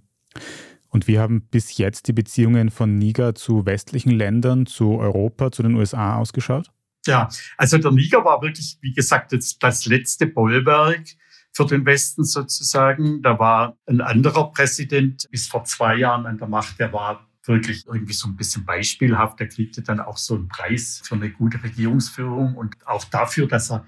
Und 0.90 1.08
wie 1.08 1.20
haben 1.20 1.42
bis 1.50 1.78
jetzt 1.78 2.08
die 2.10 2.14
Beziehungen 2.14 2.70
von 2.70 2.98
Niger 2.98 3.34
zu 3.34 3.66
westlichen 3.66 4.12
Ländern, 4.12 4.66
zu 4.66 4.98
Europa, 4.98 5.52
zu 5.52 5.64
den 5.64 5.76
USA 5.76 6.18
ausgeschaut? 6.18 6.70
Ja, 7.06 7.30
also 7.58 7.78
der 7.78 7.92
Niger 7.92 8.26
war 8.26 8.42
wirklich, 8.42 8.78
wie 8.82 8.94
gesagt, 8.94 9.32
jetzt 9.32 9.64
das 9.64 9.86
letzte 9.86 10.28
Bollwerk 10.28 11.06
für 11.54 11.66
den 11.66 11.86
Westen 11.86 12.26
sozusagen. 12.26 13.22
Da 13.22 13.40
war 13.40 13.78
ein 13.86 14.02
anderer 14.02 14.52
Präsident 14.52 15.28
bis 15.32 15.48
vor 15.48 15.64
zwei 15.64 15.96
Jahren 15.96 16.26
an 16.26 16.38
der 16.38 16.48
Macht, 16.48 16.78
der 16.80 16.92
war 16.92 17.26
wirklich 17.46 17.88
irgendwie 17.88 18.14
so 18.14 18.28
ein 18.28 18.36
bisschen 18.36 18.66
beispielhaft. 18.66 19.40
Der 19.40 19.50
kriegte 19.50 19.82
dann 19.82 20.00
auch 20.00 20.18
so 20.18 20.36
einen 20.36 20.48
Preis 20.48 21.02
für 21.04 21.16
eine 21.16 21.32
gute 21.32 21.62
Regierungsführung 21.64 22.56
und 22.56 22.76
auch 22.86 23.04
dafür, 23.06 23.48
dass 23.48 23.72
er 23.72 23.86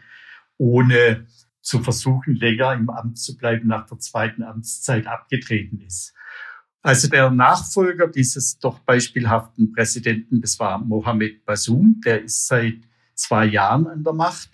ohne 0.57 1.27
zu 1.61 1.81
versuchen, 1.81 2.35
länger 2.35 2.73
im 2.73 2.89
Amt 2.89 3.17
zu 3.17 3.37
bleiben, 3.37 3.67
nach 3.67 3.85
der 3.87 3.99
zweiten 3.99 4.43
Amtszeit 4.43 5.07
abgetreten 5.07 5.79
ist. 5.79 6.13
Also 6.81 7.07
der 7.07 7.31
Nachfolger 7.31 8.07
dieses 8.07 8.59
doch 8.59 8.79
beispielhaften 8.79 9.71
Präsidenten, 9.71 10.41
das 10.41 10.59
war 10.59 10.77
Mohamed 10.79 11.45
Bazoum, 11.45 12.01
der 12.05 12.23
ist 12.23 12.45
seit 12.45 12.81
zwei 13.15 13.45
Jahren 13.45 13.87
an 13.87 14.03
der 14.03 14.13
Macht. 14.13 14.49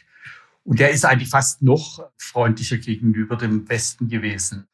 Und 0.64 0.80
der 0.80 0.92
ist 0.92 1.06
eigentlich 1.06 1.30
fast 1.30 1.64
noch 1.64 2.08
freundlicher 2.18 2.78
gegenüber 2.78 3.36
dem 3.36 3.68
Westen 3.68 4.08
gewesen. 4.08 4.68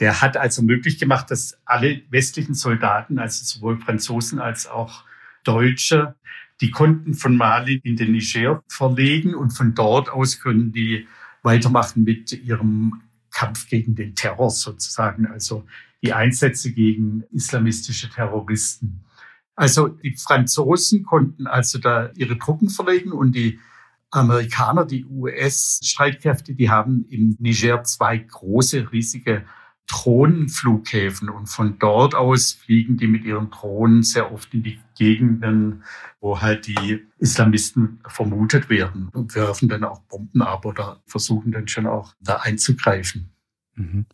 Der 0.00 0.20
hat 0.20 0.36
also 0.36 0.62
möglich 0.62 0.98
gemacht, 0.98 1.30
dass 1.30 1.58
alle 1.64 2.02
westlichen 2.10 2.54
Soldaten, 2.54 3.18
also 3.18 3.44
sowohl 3.44 3.78
Franzosen 3.78 4.38
als 4.38 4.66
auch 4.66 5.04
Deutsche, 5.44 6.14
die 6.60 6.70
konnten 6.70 7.14
von 7.14 7.36
Mali 7.36 7.80
in 7.82 7.96
den 7.96 8.12
Niger 8.12 8.62
verlegen 8.68 9.34
und 9.34 9.50
von 9.50 9.74
dort 9.74 10.08
aus 10.08 10.40
können 10.40 10.72
die 10.72 11.08
weitermachen 11.42 12.04
mit 12.04 12.32
ihrem 12.32 13.02
Kampf 13.32 13.68
gegen 13.68 13.94
den 13.94 14.14
Terror 14.14 14.50
sozusagen. 14.50 15.26
Also 15.26 15.64
die 16.02 16.12
Einsätze 16.12 16.72
gegen 16.72 17.24
islamistische 17.32 18.10
Terroristen. 18.10 19.04
Also 19.54 19.88
die 19.88 20.16
Franzosen 20.16 21.02
konnten 21.02 21.46
also 21.46 21.78
da 21.78 22.10
ihre 22.14 22.38
Truppen 22.38 22.70
verlegen 22.70 23.12
und 23.12 23.32
die 23.32 23.58
Amerikaner, 24.10 24.84
die 24.84 25.06
US-Streitkräfte, 25.06 26.54
die 26.54 26.70
haben 26.70 27.06
im 27.08 27.36
Niger 27.38 27.82
zwei 27.84 28.18
große, 28.18 28.92
riesige 28.92 29.44
Drohnenflughäfen 29.88 31.28
und 31.28 31.46
von 31.46 31.78
dort 31.78 32.14
aus 32.14 32.52
fliegen 32.52 32.96
die 32.96 33.06
mit 33.06 33.24
ihren 33.24 33.50
Drohnen 33.50 34.02
sehr 34.02 34.32
oft 34.32 34.52
in 34.54 34.62
die 34.62 34.78
Gegenden, 34.96 35.82
wo 36.20 36.40
halt 36.40 36.66
die 36.66 37.00
Islamisten 37.18 38.00
vermutet 38.06 38.70
werden 38.70 39.08
und 39.12 39.34
werfen 39.34 39.68
dann 39.68 39.84
auch 39.84 40.00
Bomben 40.02 40.42
ab 40.42 40.64
oder 40.64 41.02
versuchen 41.06 41.52
dann 41.52 41.68
schon 41.68 41.86
auch 41.86 42.14
da 42.20 42.36
einzugreifen. 42.36 43.30
Mhm. 43.74 44.06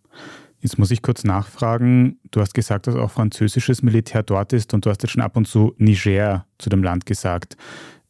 Jetzt 0.60 0.78
muss 0.78 0.90
ich 0.90 1.02
kurz 1.02 1.22
nachfragen. 1.22 2.18
Du 2.30 2.40
hast 2.40 2.54
gesagt, 2.54 2.88
dass 2.88 2.96
auch 2.96 3.10
französisches 3.10 3.82
Militär 3.82 4.24
dort 4.24 4.52
ist 4.52 4.74
und 4.74 4.84
du 4.84 4.90
hast 4.90 5.02
jetzt 5.02 5.12
schon 5.12 5.22
ab 5.22 5.36
und 5.36 5.46
zu 5.46 5.74
Niger 5.78 6.46
zu 6.58 6.68
dem 6.68 6.82
Land 6.82 7.06
gesagt. 7.06 7.56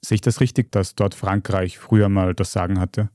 Sehe 0.00 0.16
ich 0.16 0.20
das 0.22 0.40
richtig, 0.40 0.72
dass 0.72 0.94
dort 0.94 1.14
Frankreich 1.14 1.78
früher 1.78 2.08
mal 2.08 2.34
das 2.34 2.52
Sagen 2.52 2.80
hatte? 2.80 3.10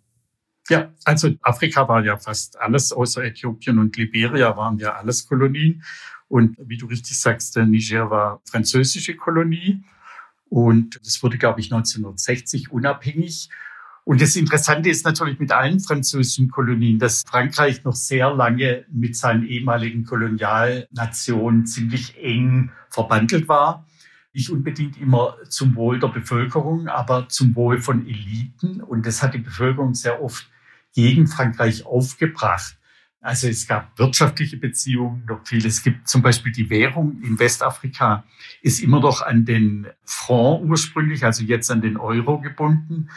Ja, 0.70 0.92
also 1.04 1.32
Afrika 1.42 1.88
war 1.88 2.04
ja 2.04 2.18
fast 2.18 2.60
alles, 2.60 2.94
außer 2.94 3.24
Äthiopien 3.24 3.80
und 3.80 3.98
Liberia 3.98 4.56
waren 4.56 4.78
ja 4.78 4.94
alles 4.94 5.28
Kolonien. 5.28 5.84
Und 6.30 6.58
wie 6.60 6.78
du 6.78 6.86
richtig 6.88 7.20
sagst, 7.20 7.56
der 7.56 7.66
Niger 7.66 8.10
war 8.10 8.42
französische 8.46 9.16
Kolonie. 9.16 9.84
Und 10.50 11.00
das 11.04 11.22
wurde, 11.22 11.38
glaube 11.38 11.60
ich, 11.60 11.72
1960 11.72 12.72
unabhängig. 12.72 13.50
Und 14.06 14.22
das 14.22 14.36
Interessante 14.36 14.90
ist 14.90 15.06
natürlich 15.06 15.40
mit 15.40 15.52
allen 15.52 15.80
französischen 15.80 16.50
Kolonien, 16.50 17.00
dass 17.00 17.24
Frankreich 17.26 17.84
noch 17.84 17.96
sehr 17.96 18.34
lange 18.34 18.86
mit 18.92 19.16
seinen 19.16 19.46
ehemaligen 19.46 20.06
Kolonialnationen 20.06 21.66
ziemlich 21.66 22.18
eng 22.18 22.72
verbandelt 22.90 23.48
war 23.48 23.86
nicht 24.34 24.50
unbedingt 24.50 25.00
immer 25.00 25.38
zum 25.48 25.76
Wohl 25.76 26.00
der 26.00 26.08
Bevölkerung, 26.08 26.88
aber 26.88 27.30
zum 27.30 27.56
Wohl 27.56 27.80
von 27.80 28.08
Eliten. 28.08 28.82
Und 28.82 29.06
das 29.06 29.22
hat 29.22 29.36
die 29.36 29.40
Bevölkerung 29.40 29.94
sehr 29.94 30.22
oft 30.24 30.50
gegen 30.94 31.28
Frankreich 31.28 31.86
aufgebracht. 31.86 32.78
Also 33.24 33.48
es 33.48 33.68
gab 33.68 33.98
wirtschaftliche 33.98 34.58
Beziehungen 34.58 35.24
noch 35.26 35.48
viel. 35.48 35.66
Es 35.66 35.82
gibt 35.82 36.10
zum 36.10 36.22
Beispiel 36.22 36.52
die 36.52 36.70
Währung 36.70 37.22
in 37.22 37.40
Westafrika 37.40 38.26
ist 38.62 38.82
immer 38.82 39.00
noch 39.00 39.22
an 39.22 39.46
den 39.46 39.88
Franc 40.04 40.64
ursprünglich, 40.66 41.24
also 41.24 41.44
jetzt 41.44 41.72
an 41.72 41.82
den 41.82 41.96
Euro 41.96 42.42
gebunden. 42.42 43.10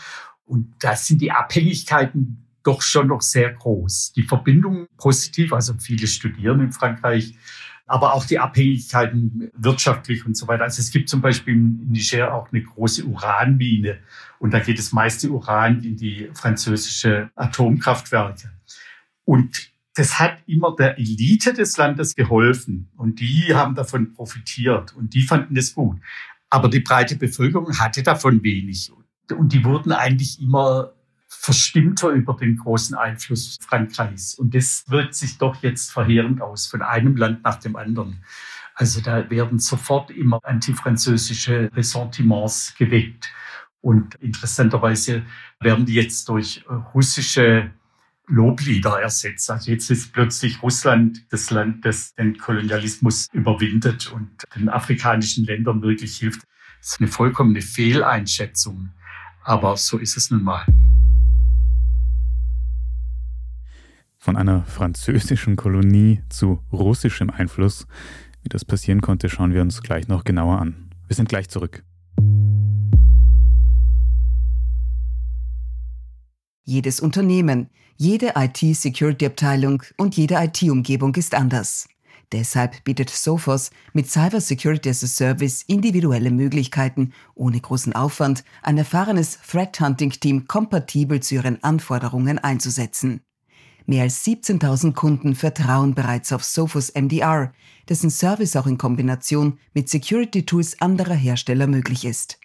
Und 0.44 0.74
da 0.78 0.94
sind 0.94 1.20
die 1.20 1.32
Abhängigkeiten 1.32 2.46
doch 2.62 2.82
schon 2.82 3.08
noch 3.08 3.20
sehr 3.20 3.52
groß. 3.52 4.12
Die 4.12 4.22
Verbindung 4.22 4.86
positiv, 4.96 5.52
also 5.52 5.74
viele 5.74 6.06
studieren 6.06 6.60
in 6.60 6.72
Frankreich, 6.72 7.34
aber 7.86 8.14
auch 8.14 8.24
die 8.24 8.38
Abhängigkeiten 8.38 9.50
wirtschaftlich 9.56 10.24
und 10.24 10.36
so 10.36 10.46
weiter. 10.48 10.64
Also 10.64 10.80
es 10.80 10.90
gibt 10.90 11.08
zum 11.08 11.20
Beispiel 11.20 11.54
in 11.54 11.88
Niger 11.88 12.34
auch 12.34 12.52
eine 12.52 12.62
große 12.62 13.04
Uranmine 13.04 13.98
und 14.38 14.52
da 14.52 14.60
geht 14.60 14.78
das 14.78 14.92
meiste 14.92 15.30
Uran 15.30 15.82
in 15.82 15.96
die 15.96 16.30
französische 16.34 17.30
Atomkraftwerke. 17.34 18.50
Und 19.24 19.70
das 19.94 20.18
hat 20.18 20.38
immer 20.46 20.76
der 20.76 20.98
Elite 20.98 21.54
des 21.54 21.76
Landes 21.76 22.14
geholfen 22.14 22.90
und 22.96 23.20
die 23.20 23.54
haben 23.54 23.74
davon 23.74 24.12
profitiert 24.12 24.94
und 24.94 25.14
die 25.14 25.22
fanden 25.22 25.54
das 25.54 25.74
gut. 25.74 25.98
Aber 26.50 26.68
die 26.68 26.80
breite 26.80 27.16
Bevölkerung 27.16 27.78
hatte 27.78 28.02
davon 28.02 28.42
wenig 28.42 28.92
und 29.36 29.52
die 29.52 29.64
wurden 29.64 29.92
eigentlich 29.92 30.40
immer 30.40 30.92
verstimmter 31.26 32.10
über 32.10 32.34
den 32.34 32.56
großen 32.56 32.96
Einfluss 32.96 33.56
Frankreichs. 33.60 34.34
Und 34.34 34.54
das 34.54 34.84
wirkt 34.88 35.14
sich 35.14 35.38
doch 35.38 35.62
jetzt 35.62 35.90
verheerend 35.90 36.40
aus, 36.40 36.66
von 36.66 36.82
einem 36.82 37.16
Land 37.16 37.42
nach 37.42 37.56
dem 37.56 37.76
anderen. 37.76 38.22
Also 38.74 39.00
da 39.00 39.28
werden 39.30 39.58
sofort 39.58 40.10
immer 40.10 40.38
antifranzösische 40.42 41.70
Ressentiments 41.74 42.74
geweckt. 42.76 43.28
Und 43.80 44.16
interessanterweise 44.16 45.22
werden 45.60 45.86
die 45.86 45.94
jetzt 45.94 46.28
durch 46.28 46.64
russische 46.94 47.70
Loblieder 48.28 49.00
ersetzt. 49.00 49.50
Also 49.50 49.70
jetzt 49.70 49.90
ist 49.90 50.12
plötzlich 50.12 50.62
Russland 50.62 51.24
das 51.30 51.50
Land, 51.50 51.84
das 51.84 52.14
den 52.14 52.36
Kolonialismus 52.36 53.28
überwindet 53.32 54.12
und 54.12 54.30
den 54.56 54.68
afrikanischen 54.68 55.44
Ländern 55.44 55.82
wirklich 55.82 56.16
hilft. 56.16 56.42
Das 56.80 56.92
ist 56.92 57.00
eine 57.00 57.08
vollkommene 57.08 57.62
Fehleinschätzung. 57.62 58.90
Aber 59.44 59.76
so 59.76 59.98
ist 59.98 60.16
es 60.16 60.30
nun 60.30 60.42
mal. 60.42 60.66
Von 64.18 64.36
einer 64.36 64.64
französischen 64.64 65.54
Kolonie 65.54 66.20
zu 66.28 66.60
russischem 66.72 67.30
Einfluss. 67.30 67.86
Wie 68.42 68.48
das 68.48 68.64
passieren 68.64 69.00
konnte, 69.00 69.28
schauen 69.28 69.54
wir 69.54 69.62
uns 69.62 69.82
gleich 69.82 70.08
noch 70.08 70.24
genauer 70.24 70.60
an. 70.60 70.90
Wir 71.06 71.14
sind 71.14 71.28
gleich 71.28 71.48
zurück. 71.48 71.84
Jedes 76.68 76.98
Unternehmen, 76.98 77.70
jede 77.96 78.32
IT-Security-Abteilung 78.34 79.84
und 79.96 80.16
jede 80.16 80.34
IT-Umgebung 80.34 81.14
ist 81.14 81.36
anders. 81.36 81.88
Deshalb 82.32 82.82
bietet 82.82 83.08
Sophos 83.08 83.70
mit 83.92 84.10
Cyber 84.10 84.40
Security 84.40 84.88
as 84.88 85.04
a 85.04 85.06
Service 85.06 85.62
individuelle 85.68 86.32
Möglichkeiten, 86.32 87.12
ohne 87.36 87.60
großen 87.60 87.92
Aufwand 87.92 88.42
ein 88.64 88.78
erfahrenes 88.78 89.38
Threat 89.48 89.78
Hunting 89.78 90.10
Team 90.10 90.48
kompatibel 90.48 91.20
zu 91.20 91.36
ihren 91.36 91.62
Anforderungen 91.62 92.40
einzusetzen. 92.40 93.20
Mehr 93.86 94.02
als 94.02 94.26
17.000 94.26 94.92
Kunden 94.94 95.36
vertrauen 95.36 95.94
bereits 95.94 96.32
auf 96.32 96.42
Sophos 96.42 96.92
MDR, 96.92 97.52
dessen 97.88 98.10
Service 98.10 98.56
auch 98.56 98.66
in 98.66 98.76
Kombination 98.76 99.60
mit 99.72 99.88
Security 99.88 100.44
Tools 100.44 100.80
anderer 100.80 101.14
Hersteller 101.14 101.68
möglich 101.68 102.04
ist. 102.04 102.40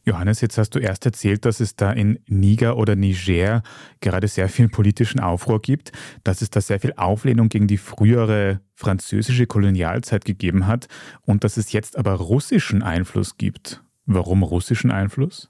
Johannes, 0.04 0.42
jetzt 0.42 0.58
hast 0.58 0.72
du 0.72 0.80
erst 0.80 1.06
erzählt, 1.06 1.46
dass 1.46 1.62
es 1.62 1.78
da 1.78 1.94
in 1.94 2.20
Niger 2.28 2.76
oder 2.76 2.98
Niger 2.98 3.64
gerade 4.02 4.28
sehr 4.28 4.50
viel 4.50 4.68
politischen 4.68 5.22
Aufruhr 5.22 5.62
gibt, 5.62 5.94
dass 6.26 6.42
es 6.42 6.50
da 6.50 6.60
sehr 6.60 6.82
viel 6.82 6.92
Auflehnung 6.98 7.48
gegen 7.48 7.68
die 7.68 7.78
frühere 7.78 8.60
französische 8.76 9.48
Kolonialzeit 9.48 10.26
gegeben 10.26 10.68
hat 10.68 10.90
und 11.22 11.46
dass 11.46 11.56
es 11.56 11.72
jetzt 11.72 11.98
aber 11.98 12.16
russischen 12.16 12.84
Einfluss 12.84 13.38
gibt. 13.38 13.86
Warum 14.06 14.44
russischen 14.44 14.92
Einfluss? 14.92 15.50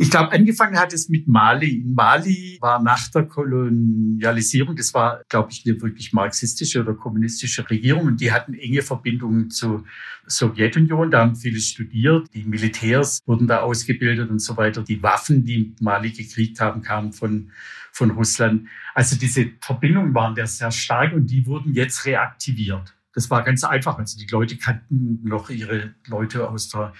Ich 0.00 0.10
glaube, 0.10 0.30
angefangen 0.30 0.78
hat 0.78 0.92
es 0.92 1.08
mit 1.08 1.26
Mali. 1.26 1.78
In 1.78 1.92
Mali 1.92 2.56
war 2.60 2.80
nach 2.80 3.08
der 3.08 3.24
Kolonialisierung, 3.24 4.76
das 4.76 4.94
war, 4.94 5.24
glaube 5.28 5.50
ich, 5.50 5.66
eine 5.66 5.82
wirklich 5.82 6.12
marxistische 6.12 6.82
oder 6.82 6.94
kommunistische 6.94 7.68
Regierung 7.68 8.06
und 8.06 8.20
die 8.20 8.30
hatten 8.30 8.54
enge 8.54 8.82
Verbindungen 8.82 9.50
zur 9.50 9.84
Sowjetunion. 10.24 11.10
Da 11.10 11.22
haben 11.22 11.34
viele 11.34 11.58
studiert. 11.58 12.32
Die 12.32 12.44
Militärs 12.44 13.18
wurden 13.26 13.48
da 13.48 13.62
ausgebildet 13.62 14.30
und 14.30 14.38
so 14.38 14.56
weiter. 14.56 14.84
Die 14.84 15.02
Waffen, 15.02 15.44
die 15.44 15.74
Mali 15.80 16.12
gekriegt 16.12 16.60
haben, 16.60 16.80
kamen 16.82 17.12
von, 17.12 17.50
von 17.90 18.12
Russland. 18.12 18.68
Also 18.94 19.16
diese 19.16 19.50
Verbindungen 19.60 20.14
waren 20.14 20.36
da 20.36 20.46
sehr 20.46 20.70
stark 20.70 21.12
und 21.12 21.26
die 21.26 21.44
wurden 21.44 21.74
jetzt 21.74 22.06
reaktiviert. 22.06 22.94
Das 23.14 23.30
war 23.30 23.42
ganz 23.42 23.64
einfach. 23.64 23.98
Also 23.98 24.16
die 24.16 24.30
Leute 24.30 24.58
kannten 24.58 25.22
noch 25.24 25.50
ihre 25.50 25.96
Leute 26.06 26.48
aus 26.48 26.68
der 26.68 26.92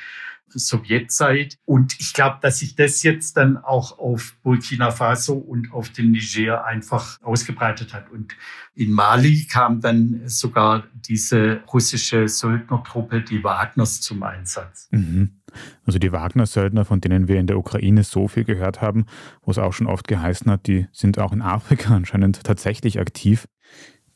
Sowjetzeit. 0.50 1.58
Und 1.64 1.98
ich 2.00 2.12
glaube, 2.12 2.38
dass 2.40 2.58
sich 2.58 2.74
das 2.76 3.02
jetzt 3.02 3.36
dann 3.36 3.56
auch 3.56 3.98
auf 3.98 4.36
Burkina 4.42 4.90
Faso 4.90 5.34
und 5.34 5.72
auf 5.72 5.90
den 5.90 6.12
Niger 6.12 6.64
einfach 6.64 7.20
ausgebreitet 7.22 7.94
hat. 7.94 8.10
Und 8.10 8.34
in 8.74 8.92
Mali 8.92 9.46
kam 9.50 9.80
dann 9.80 10.22
sogar 10.26 10.84
diese 10.94 11.60
russische 11.72 12.28
Söldnertruppe, 12.28 13.22
die 13.22 13.42
Wagners, 13.42 14.00
zum 14.00 14.22
Einsatz. 14.22 14.88
Mhm. 14.90 15.38
Also 15.84 15.98
die 15.98 16.12
Wagner-Söldner, 16.12 16.84
von 16.84 17.00
denen 17.00 17.28
wir 17.28 17.40
in 17.40 17.46
der 17.46 17.58
Ukraine 17.58 18.04
so 18.04 18.28
viel 18.28 18.44
gehört 18.44 18.80
haben, 18.80 19.06
wo 19.42 19.50
es 19.50 19.58
auch 19.58 19.72
schon 19.72 19.86
oft 19.86 20.06
geheißen 20.06 20.50
hat, 20.50 20.66
die 20.66 20.86
sind 20.92 21.18
auch 21.18 21.32
in 21.32 21.42
Afrika 21.42 21.94
anscheinend 21.96 22.44
tatsächlich 22.44 23.00
aktiv. 23.00 23.46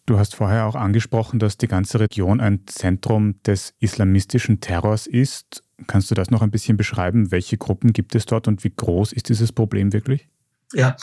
Du 0.06 0.18
hast 0.18 0.34
vorher 0.34 0.66
auch 0.66 0.74
angesprochen, 0.74 1.38
dass 1.38 1.56
die 1.56 1.68
ganze 1.68 2.00
Region 2.00 2.40
ein 2.40 2.66
Zentrum 2.66 3.40
des 3.42 3.74
islamistischen 3.78 4.60
Terrors 4.60 5.06
ist. 5.06 5.62
Kannst 5.86 6.10
du 6.10 6.14
das 6.14 6.30
noch 6.30 6.42
ein 6.42 6.50
bisschen 6.50 6.76
beschreiben? 6.76 7.30
Welche 7.30 7.56
Gruppen 7.56 7.92
gibt 7.92 8.14
es 8.14 8.26
dort 8.26 8.48
und 8.48 8.64
wie 8.64 8.72
groß 8.74 9.12
ist 9.12 9.28
dieses 9.28 9.52
Problem 9.52 9.92
wirklich? 9.92 10.28
Ja, 10.72 10.96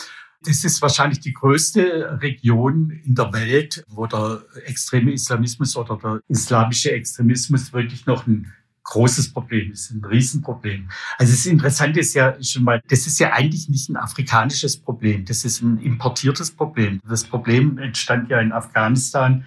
das 0.44 0.64
ist 0.64 0.82
wahrscheinlich 0.82 1.20
die 1.20 1.34
größte 1.34 2.20
Region 2.22 2.92
in 3.04 3.16
der 3.16 3.34
Welt, 3.34 3.84
wo 3.90 4.08
der 4.08 4.42
extreme 4.66 5.12
Islamismus 5.12 5.76
oder 5.76 5.98
der 5.98 6.22
islamische 6.30 6.92
Extremismus 6.92 7.74
wirklich 7.74 8.06
noch 8.06 8.26
ein 8.26 8.54
großes 8.84 9.34
Problem 9.34 9.72
ist, 9.72 9.92
ein 9.92 10.04
Riesenproblem. 10.04 10.90
Also 11.18 11.34
das 11.34 11.46
Interessante 11.46 12.00
ist 12.00 12.16
ja 12.16 12.42
schon 12.42 12.64
mal, 12.64 12.82
das 12.88 13.06
ist 13.06 13.20
ja 13.20 13.34
eigentlich 13.34 13.70
nicht 13.70 13.90
ein 13.90 13.98
afrikanisches 13.98 14.78
Problem, 14.78 15.26
das 15.26 15.46
ist 15.46 15.62
ein 15.62 15.78
importiertes 15.80 16.52
Problem. 16.52 17.00
Das 17.08 17.24
Problem 17.24 17.78
entstand 17.78 18.30
ja 18.30 18.40
in 18.40 18.52
Afghanistan 18.52 19.46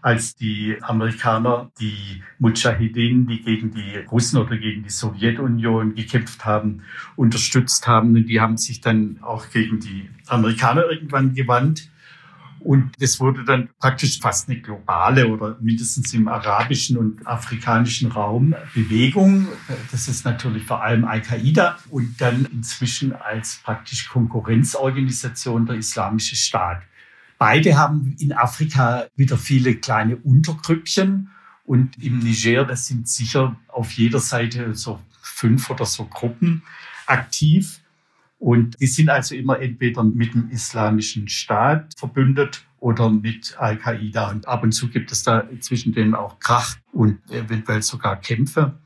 als 0.00 0.36
die 0.36 0.78
Amerikaner 0.82 1.70
die 1.80 2.22
Mujahideen, 2.38 3.26
die 3.26 3.42
gegen 3.42 3.72
die 3.72 3.96
Russen 4.10 4.38
oder 4.38 4.56
gegen 4.56 4.82
die 4.82 4.90
Sowjetunion 4.90 5.94
gekämpft 5.94 6.44
haben, 6.44 6.82
unterstützt 7.16 7.86
haben. 7.86 8.14
Und 8.14 8.26
die 8.26 8.40
haben 8.40 8.56
sich 8.56 8.80
dann 8.80 9.18
auch 9.22 9.50
gegen 9.50 9.80
die 9.80 10.08
Amerikaner 10.26 10.84
irgendwann 10.88 11.34
gewandt. 11.34 11.90
Und 12.60 12.90
das 12.98 13.20
wurde 13.20 13.44
dann 13.44 13.68
praktisch 13.78 14.20
fast 14.20 14.48
eine 14.48 14.60
globale 14.60 15.28
oder 15.28 15.56
mindestens 15.60 16.12
im 16.12 16.26
arabischen 16.26 16.96
und 16.96 17.24
afrikanischen 17.26 18.10
Raum 18.10 18.54
Bewegung. 18.74 19.46
Das 19.92 20.08
ist 20.08 20.24
natürlich 20.24 20.64
vor 20.64 20.82
allem 20.82 21.04
Al-Qaida 21.04 21.78
und 21.90 22.20
dann 22.20 22.46
inzwischen 22.52 23.12
als 23.12 23.60
praktisch 23.62 24.08
Konkurrenzorganisation 24.08 25.66
der 25.66 25.76
Islamische 25.76 26.34
Staat. 26.34 26.82
Beide 27.38 27.78
haben 27.78 28.16
in 28.18 28.32
Afrika 28.32 29.06
wieder 29.14 29.38
viele 29.38 29.76
kleine 29.76 30.16
Untergrüppchen 30.16 31.30
und 31.64 32.02
im 32.02 32.18
Niger, 32.18 32.64
das 32.64 32.86
sind 32.86 33.08
sicher 33.08 33.56
auf 33.68 33.92
jeder 33.92 34.18
Seite 34.18 34.74
so 34.74 35.00
fünf 35.22 35.70
oder 35.70 35.86
so 35.86 36.06
Gruppen 36.06 36.62
aktiv. 37.06 37.80
Und 38.38 38.80
die 38.80 38.86
sind 38.86 39.08
also 39.08 39.34
immer 39.34 39.60
entweder 39.60 40.02
mit 40.04 40.34
dem 40.34 40.50
Islamischen 40.50 41.28
Staat 41.28 41.92
verbündet 41.96 42.64
oder 42.78 43.10
mit 43.10 43.56
Al-Qaida. 43.58 44.30
Und 44.30 44.46
ab 44.46 44.62
und 44.62 44.72
zu 44.72 44.88
gibt 44.88 45.10
es 45.12 45.24
da 45.24 45.44
zwischen 45.60 45.92
denen 45.92 46.14
auch 46.14 46.38
Krach 46.38 46.76
und 46.92 47.18
eventuell 47.30 47.82
sogar 47.82 48.20
Kämpfe. 48.20 48.78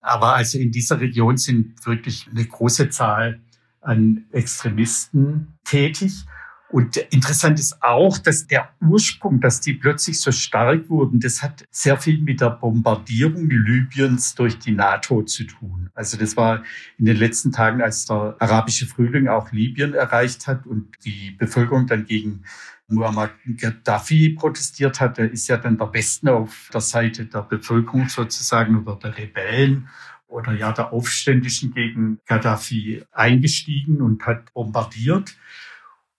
Aber 0.00 0.34
also 0.36 0.58
in 0.58 0.70
dieser 0.70 1.00
Region 1.00 1.36
sind 1.36 1.84
wirklich 1.86 2.28
eine 2.30 2.44
große 2.44 2.90
Zahl 2.90 3.40
an 3.80 4.24
Extremisten 4.32 5.58
tätig. 5.64 6.24
Und 6.72 6.96
interessant 6.96 7.58
ist 7.58 7.82
auch, 7.82 8.16
dass 8.18 8.46
der 8.46 8.70
Ursprung, 8.80 9.40
dass 9.40 9.60
die 9.60 9.74
plötzlich 9.74 10.20
so 10.20 10.30
stark 10.30 10.88
wurden, 10.88 11.18
das 11.18 11.42
hat 11.42 11.66
sehr 11.70 11.96
viel 11.96 12.20
mit 12.20 12.40
der 12.40 12.50
Bombardierung 12.50 13.50
Libyens 13.50 14.36
durch 14.36 14.56
die 14.58 14.70
NATO 14.70 15.24
zu 15.24 15.44
tun. 15.44 15.90
Also 15.94 16.16
das 16.16 16.36
war 16.36 16.62
in 16.96 17.06
den 17.06 17.16
letzten 17.16 17.50
Tagen, 17.50 17.82
als 17.82 18.06
der 18.06 18.36
arabische 18.38 18.86
Frühling 18.86 19.26
auch 19.26 19.50
Libyen 19.50 19.94
erreicht 19.94 20.46
hat 20.46 20.64
und 20.64 20.86
die 21.04 21.32
Bevölkerung 21.32 21.88
dann 21.88 22.06
gegen 22.06 22.44
Muammar 22.86 23.30
Gaddafi 23.56 24.30
protestiert 24.30 25.00
hat, 25.00 25.18
der 25.18 25.30
ist 25.30 25.48
ja 25.48 25.56
dann 25.56 25.76
der 25.76 25.92
Westen 25.92 26.28
auf 26.28 26.70
der 26.72 26.80
Seite 26.80 27.26
der 27.26 27.42
Bevölkerung 27.42 28.08
sozusagen 28.08 28.76
oder 28.76 28.96
der 28.96 29.16
Rebellen 29.16 29.88
oder 30.28 30.52
ja 30.52 30.72
der 30.72 30.92
Aufständischen 30.92 31.72
gegen 31.72 32.20
Gaddafi 32.26 33.02
eingestiegen 33.12 34.00
und 34.00 34.24
hat 34.26 34.52
bombardiert. 34.54 35.36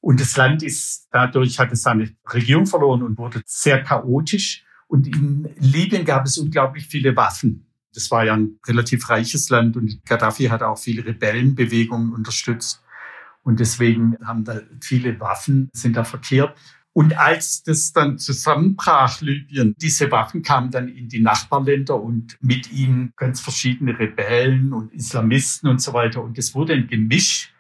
Und 0.01 0.19
das 0.19 0.35
Land 0.35 0.63
ist 0.63 1.07
dadurch, 1.11 1.59
hat 1.59 1.71
es 1.71 1.83
seine 1.83 2.11
Regierung 2.33 2.65
verloren 2.65 3.03
und 3.03 3.17
wurde 3.17 3.41
sehr 3.45 3.83
chaotisch. 3.83 4.65
Und 4.87 5.07
in 5.07 5.49
Libyen 5.57 6.03
gab 6.03 6.25
es 6.25 6.37
unglaublich 6.37 6.87
viele 6.87 7.15
Waffen. 7.15 7.67
Das 7.93 8.09
war 8.09 8.25
ja 8.25 8.33
ein 8.33 8.59
relativ 8.65 9.09
reiches 9.09 9.49
Land 9.49 9.77
und 9.77 10.03
Gaddafi 10.05 10.45
hat 10.45 10.63
auch 10.63 10.77
viele 10.77 11.05
Rebellenbewegungen 11.05 12.13
unterstützt. 12.13 12.81
Und 13.43 13.59
deswegen 13.59 14.17
haben 14.25 14.43
da 14.43 14.61
viele 14.81 15.19
Waffen, 15.19 15.69
sind 15.73 15.95
da 15.95 16.03
verkehrt. 16.03 16.57
Und 16.93 17.17
als 17.17 17.63
das 17.63 17.93
dann 17.93 18.17
zusammenbrach, 18.17 19.21
Libyen, 19.21 19.75
diese 19.77 20.11
Waffen 20.11 20.41
kamen 20.41 20.71
dann 20.71 20.89
in 20.89 21.07
die 21.07 21.21
Nachbarländer 21.21 22.01
und 22.01 22.37
mit 22.41 22.71
ihnen 22.71 23.13
ganz 23.15 23.39
verschiedene 23.39 23.97
Rebellen 23.97 24.73
und 24.73 24.93
Islamisten 24.93 25.69
und 25.69 25.81
so 25.81 25.93
weiter. 25.93 26.21
Und 26.21 26.37
es 26.37 26.53
wurde 26.53 26.73
ein 26.73 26.87
Gemisch 26.87 27.53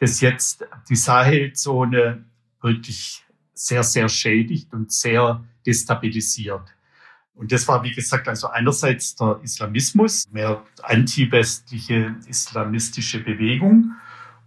das 0.00 0.20
jetzt 0.20 0.64
die 0.88 0.96
Sahelzone 0.96 2.24
wirklich 2.60 3.22
sehr, 3.54 3.82
sehr 3.82 4.08
schädigt 4.08 4.72
und 4.72 4.90
sehr 4.90 5.44
destabilisiert. 5.66 6.74
Und 7.34 7.52
das 7.52 7.68
war, 7.68 7.84
wie 7.84 7.92
gesagt, 7.92 8.26
also 8.28 8.48
einerseits 8.48 9.14
der 9.16 9.40
Islamismus, 9.42 10.28
mehr 10.30 10.64
anti-westliche 10.82 12.16
islamistische 12.26 13.20
Bewegung 13.20 13.92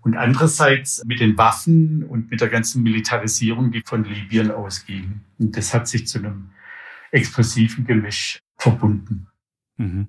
und 0.01 0.15
andererseits 0.15 1.03
mit 1.05 1.19
den 1.19 1.38
Waffen 1.38 2.03
und 2.03 2.29
mit 2.29 2.41
der 2.41 2.50
ganzen 2.50 2.83
Militarisierung, 2.83 3.72
die 3.72 3.81
von 3.86 4.03
Libyen 4.03 4.51
ausging. 4.51 5.22
Und 5.39 5.55
das 5.55 5.74
hat 5.74 5.88
sich 5.88 6.07
zu 6.07 6.19
einem 6.19 6.50
explosiven 7.11 7.85
Gemisch 7.85 8.39
verbunden. 8.57 9.27
Mhm. 9.77 10.07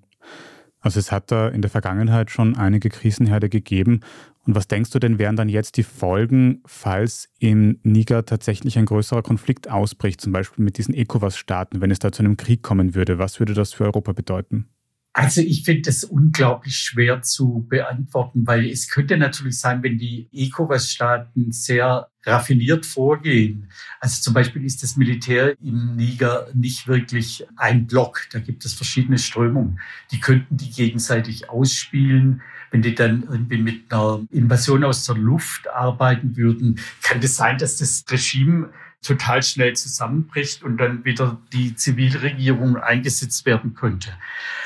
Also 0.85 1.01
es 1.01 1.11
hat 1.11 1.33
da 1.33 1.49
in 1.49 1.63
der 1.63 1.71
Vergangenheit 1.71 2.31
schon 2.31 2.59
einige 2.59 2.91
Krisenherde 2.91 3.49
gegeben. 3.49 4.01
Und 4.47 4.55
was 4.55 4.69
denkst 4.69 4.91
du 4.91 4.99
denn, 4.99 5.19
wären 5.19 5.35
dann 5.35 5.49
jetzt 5.49 5.79
die 5.79 5.83
Folgen, 5.83 6.61
falls 6.67 7.31
im 7.39 7.79
Niger 7.83 8.27
tatsächlich 8.27 8.77
ein 8.79 8.85
größerer 8.85 9.23
Konflikt 9.23 9.71
ausbricht, 9.71 10.21
zum 10.21 10.33
Beispiel 10.33 10.63
mit 10.63 10.77
diesen 10.77 10.93
ECOWAS-Staaten, 10.93 11.81
wenn 11.81 11.91
es 11.91 12.01
da 12.01 12.13
zu 12.13 12.23
einem 12.23 12.37
Krieg 12.37 12.63
kommen 12.63 12.95
würde? 12.95 13.19
Was 13.19 13.41
würde 13.41 13.55
das 13.55 13.73
für 13.73 13.85
Europa 13.85 14.13
bedeuten? 14.13 14.69
Also 15.17 15.43
ich 15.43 15.63
finde 15.63 15.83
das 15.83 16.03
unglaublich 16.03 16.77
schwer 16.77 17.23
zu 17.23 17.65
beantworten, 17.69 18.49
weil 18.49 18.69
es 18.69 18.91
könnte 18.91 19.17
natürlich 19.17 19.61
sein, 19.61 19.81
wenn 19.85 19.97
die 19.97 20.29
ECOWAS-Staaten 20.33 21.53
sehr 21.53 22.09
raffiniert 22.25 22.85
vorgehen. 22.85 23.71
Also 24.01 24.23
zum 24.23 24.35
Beispiel 24.35 24.65
ist 24.65 24.83
das 24.83 24.97
Militär 24.97 25.55
im 25.61 25.95
Niger 25.95 26.49
nicht 26.53 26.89
wirklich 26.89 27.47
ein 27.55 27.87
Block. 27.87 28.27
Da 28.33 28.41
gibt 28.41 28.65
es 28.65 28.75
verschiedene 28.75 29.19
Strömungen. 29.19 29.79
Die 30.11 30.19
könnten 30.19 30.57
die 30.57 30.71
gegenseitig 30.71 31.49
ausspielen. 31.49 32.43
Wenn 32.73 32.83
die 32.83 32.97
dann 32.97 33.23
irgendwie 33.23 33.59
mit 33.59 33.93
einer 33.93 34.27
Invasion 34.33 34.83
aus 34.83 35.07
der 35.07 35.15
Luft 35.15 35.69
arbeiten 35.69 36.37
würden, 36.37 36.81
kann 37.03 37.23
es 37.23 37.37
sein, 37.37 37.57
dass 37.59 37.77
das 37.77 38.05
Regime 38.11 38.71
total 39.05 39.43
schnell 39.43 39.75
zusammenbricht 39.75 40.63
und 40.63 40.79
dann 40.79 41.05
wieder 41.05 41.39
die 41.53 41.75
Zivilregierung 41.75 42.77
eingesetzt 42.77 43.47
werden 43.47 43.75
könnte. 43.75 44.11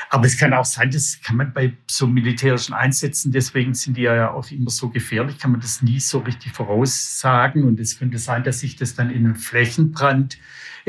Aber 0.09 0.25
es 0.25 0.37
kann 0.37 0.53
auch 0.53 0.65
sein, 0.65 0.89
das 0.89 1.19
kann 1.21 1.35
man 1.35 1.53
bei 1.53 1.73
so 1.87 2.07
militärischen 2.07 2.73
Einsätzen, 2.73 3.31
deswegen 3.31 3.75
sind 3.75 3.95
die 3.95 4.03
ja 4.03 4.31
auch 4.31 4.49
immer 4.49 4.71
so 4.71 4.89
gefährlich, 4.89 5.37
kann 5.37 5.51
man 5.51 5.61
das 5.61 5.83
nie 5.83 5.99
so 5.99 6.19
richtig 6.19 6.53
voraussagen. 6.53 7.63
Und 7.63 7.79
es 7.79 7.99
könnte 7.99 8.17
sein, 8.17 8.43
dass 8.43 8.59
sich 8.59 8.75
das 8.75 8.95
dann 8.95 9.11
in 9.11 9.25
einen 9.25 9.35
Flächenbrand 9.35 10.39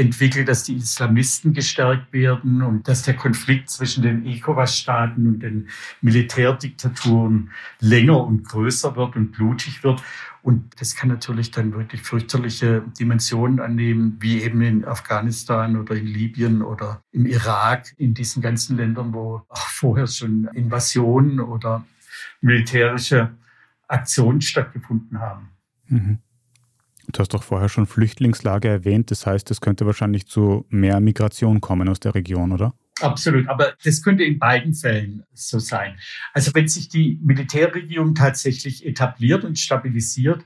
entwickelt, 0.01 0.49
dass 0.49 0.65
die 0.65 0.77
Islamisten 0.77 1.53
gestärkt 1.53 2.13
werden 2.13 2.63
und 2.63 2.89
dass 2.89 3.03
der 3.03 3.15
Konflikt 3.15 3.69
zwischen 3.69 4.03
den 4.03 4.25
ECOWAS-Staaten 4.27 5.27
und 5.27 5.41
den 5.41 5.69
Militärdiktaturen 6.01 7.51
länger 7.81 8.25
und 8.25 8.49
größer 8.49 8.97
wird 8.97 9.17
und 9.17 9.33
blutig 9.33 9.85
wird. 9.85 10.03
Und 10.43 10.81
das 10.81 10.97
kann 10.97 11.11
natürlich 11.11 11.51
dann 11.51 11.75
wirklich 11.75 12.01
fürchterliche 12.01 12.83
Dimensionen 12.99 13.61
annehmen, 13.61 14.17
wie 14.21 14.43
eben 14.43 14.63
in 14.63 14.85
Afghanistan 14.87 15.77
oder 15.77 15.95
in 15.95 16.07
Libyen 16.07 16.63
oder 16.63 17.03
im 17.13 17.27
Irak, 17.27 17.93
in 17.99 18.15
diesen 18.15 18.41
ganzen 18.41 18.79
Ländern, 18.79 19.13
wo 19.13 19.43
auch 19.49 19.69
vorher 19.69 20.07
schon 20.07 20.49
Invasionen 20.55 21.41
oder 21.41 21.85
militärische 22.41 23.35
Aktionen 23.87 24.41
stattgefunden 24.41 25.21
haben. 25.21 25.51
Mhm. 25.89 26.19
Du 27.12 27.20
hast 27.20 27.35
doch 27.35 27.42
vorher 27.42 27.68
schon 27.68 27.87
Flüchtlingslage 27.87 28.68
erwähnt. 28.68 29.11
Das 29.11 29.27
heißt, 29.27 29.51
es 29.51 29.61
könnte 29.61 29.87
wahrscheinlich 29.87 30.27
zu 30.27 30.66
mehr 30.68 31.01
Migration 31.01 31.61
kommen 31.61 31.88
aus 31.88 32.01
der 32.01 32.14
Region, 32.14 32.53
oder? 32.53 32.75
Absolut, 33.01 33.49
aber 33.49 33.75
das 33.83 34.03
könnte 34.03 34.25
in 34.25 34.38
beiden 34.38 34.75
Fällen 34.75 35.25
so 35.33 35.59
sein. 35.59 35.99
Also 36.35 36.53
wenn 36.55 36.68
sich 36.68 36.88
die 36.88 37.18
Militärregierung 37.23 38.14
tatsächlich 38.14 38.85
etabliert 38.85 39.44
und 39.44 39.59
stabilisiert, 39.59 40.44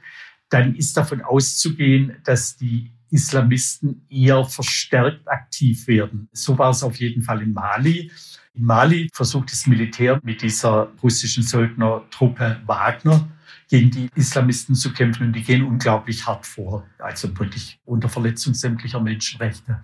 dann 0.50 0.74
ist 0.76 0.96
davon 0.96 1.20
auszugehen, 1.20 2.16
dass 2.24 2.56
die 2.56 2.92
Islamisten 3.10 4.06
eher 4.08 4.44
verstärkt 4.44 5.28
aktiv 5.28 5.86
werden. 5.86 6.28
So 6.32 6.58
war 6.58 6.70
es 6.70 6.82
auf 6.82 6.96
jeden 6.96 7.22
Fall 7.22 7.42
in 7.42 7.52
Mali. 7.52 8.10
In 8.54 8.64
Mali 8.64 9.08
versucht 9.12 9.50
das 9.50 9.66
Militär 9.66 10.20
mit 10.22 10.42
dieser 10.42 10.92
russischen 11.02 11.42
Söldnertruppe 11.42 12.60
Wagner 12.66 13.28
gegen 13.68 13.90
die 13.90 14.08
Islamisten 14.14 14.74
zu 14.74 14.92
kämpfen 14.92 15.28
und 15.28 15.32
die 15.32 15.42
gehen 15.42 15.64
unglaublich 15.64 16.26
hart 16.26 16.46
vor, 16.46 16.86
also 16.98 17.36
wirklich 17.38 17.78
unter 17.84 18.08
Verletzung 18.08 18.54
sämtlicher 18.54 19.00
Menschenrechte. 19.00 19.80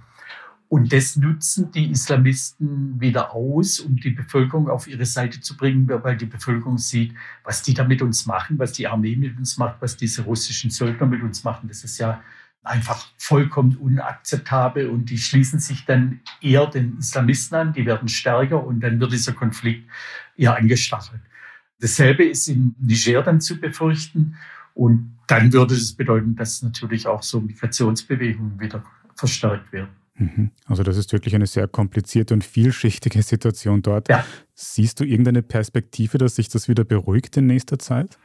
Und 0.68 0.92
das 0.92 1.16
nutzen 1.16 1.72
die 1.72 1.90
Islamisten 1.90 3.00
wieder 3.00 3.34
aus, 3.34 3.80
um 3.80 3.96
die 3.96 4.10
Bevölkerung 4.10 4.68
auf 4.70 4.86
ihre 4.86 5.04
Seite 5.04 5.40
zu 5.40 5.56
bringen, 5.56 5.88
weil 5.88 6.16
die 6.16 6.26
Bevölkerung 6.26 6.78
sieht, 6.78 7.12
was 7.42 7.62
die 7.62 7.74
da 7.74 7.82
mit 7.82 8.02
uns 8.02 8.24
machen, 8.26 8.56
was 8.56 8.72
die 8.72 8.86
Armee 8.86 9.16
mit 9.16 9.36
uns 9.36 9.56
macht, 9.58 9.82
was 9.82 9.96
diese 9.96 10.22
russischen 10.22 10.70
Söldner 10.70 11.08
mit 11.08 11.22
uns 11.22 11.42
machen. 11.42 11.66
Das 11.66 11.82
ist 11.82 11.98
ja 11.98 12.22
einfach 12.62 13.04
vollkommen 13.16 13.76
unakzeptabel 13.78 14.88
und 14.88 15.10
die 15.10 15.18
schließen 15.18 15.58
sich 15.58 15.86
dann 15.86 16.20
eher 16.40 16.66
den 16.66 16.98
Islamisten 16.98 17.56
an, 17.56 17.72
die 17.72 17.84
werden 17.84 18.08
stärker 18.08 18.64
und 18.64 18.80
dann 18.80 19.00
wird 19.00 19.12
dieser 19.12 19.32
Konflikt 19.32 19.90
eher 20.36 20.56
angestachelt. 20.56 21.22
Dasselbe 21.80 22.24
ist 22.24 22.48
in 22.48 22.74
Niger 22.80 23.22
dann 23.22 23.40
zu 23.40 23.58
befürchten 23.58 24.36
und 24.74 25.16
dann 25.26 25.52
würde 25.52 25.74
es 25.74 25.94
bedeuten, 25.94 26.36
dass 26.36 26.62
natürlich 26.62 27.06
auch 27.06 27.22
so 27.22 27.40
Migrationsbewegungen 27.40 28.60
wieder 28.60 28.84
verstärkt 29.14 29.72
werden. 29.72 29.90
Mhm. 30.20 30.50
Also 30.66 30.82
das 30.82 30.96
ist 30.96 31.12
wirklich 31.12 31.34
eine 31.34 31.46
sehr 31.46 31.66
komplizierte 31.66 32.34
und 32.34 32.44
vielschichtige 32.44 33.22
Situation 33.22 33.82
dort. 33.82 34.08
Ja. 34.08 34.24
Siehst 34.54 35.00
du 35.00 35.04
irgendeine 35.04 35.42
Perspektive, 35.42 36.18
dass 36.18 36.36
sich 36.36 36.48
das 36.48 36.68
wieder 36.68 36.84
beruhigt 36.84 37.36
in 37.36 37.46
nächster 37.46 37.78
Zeit? 37.78 38.18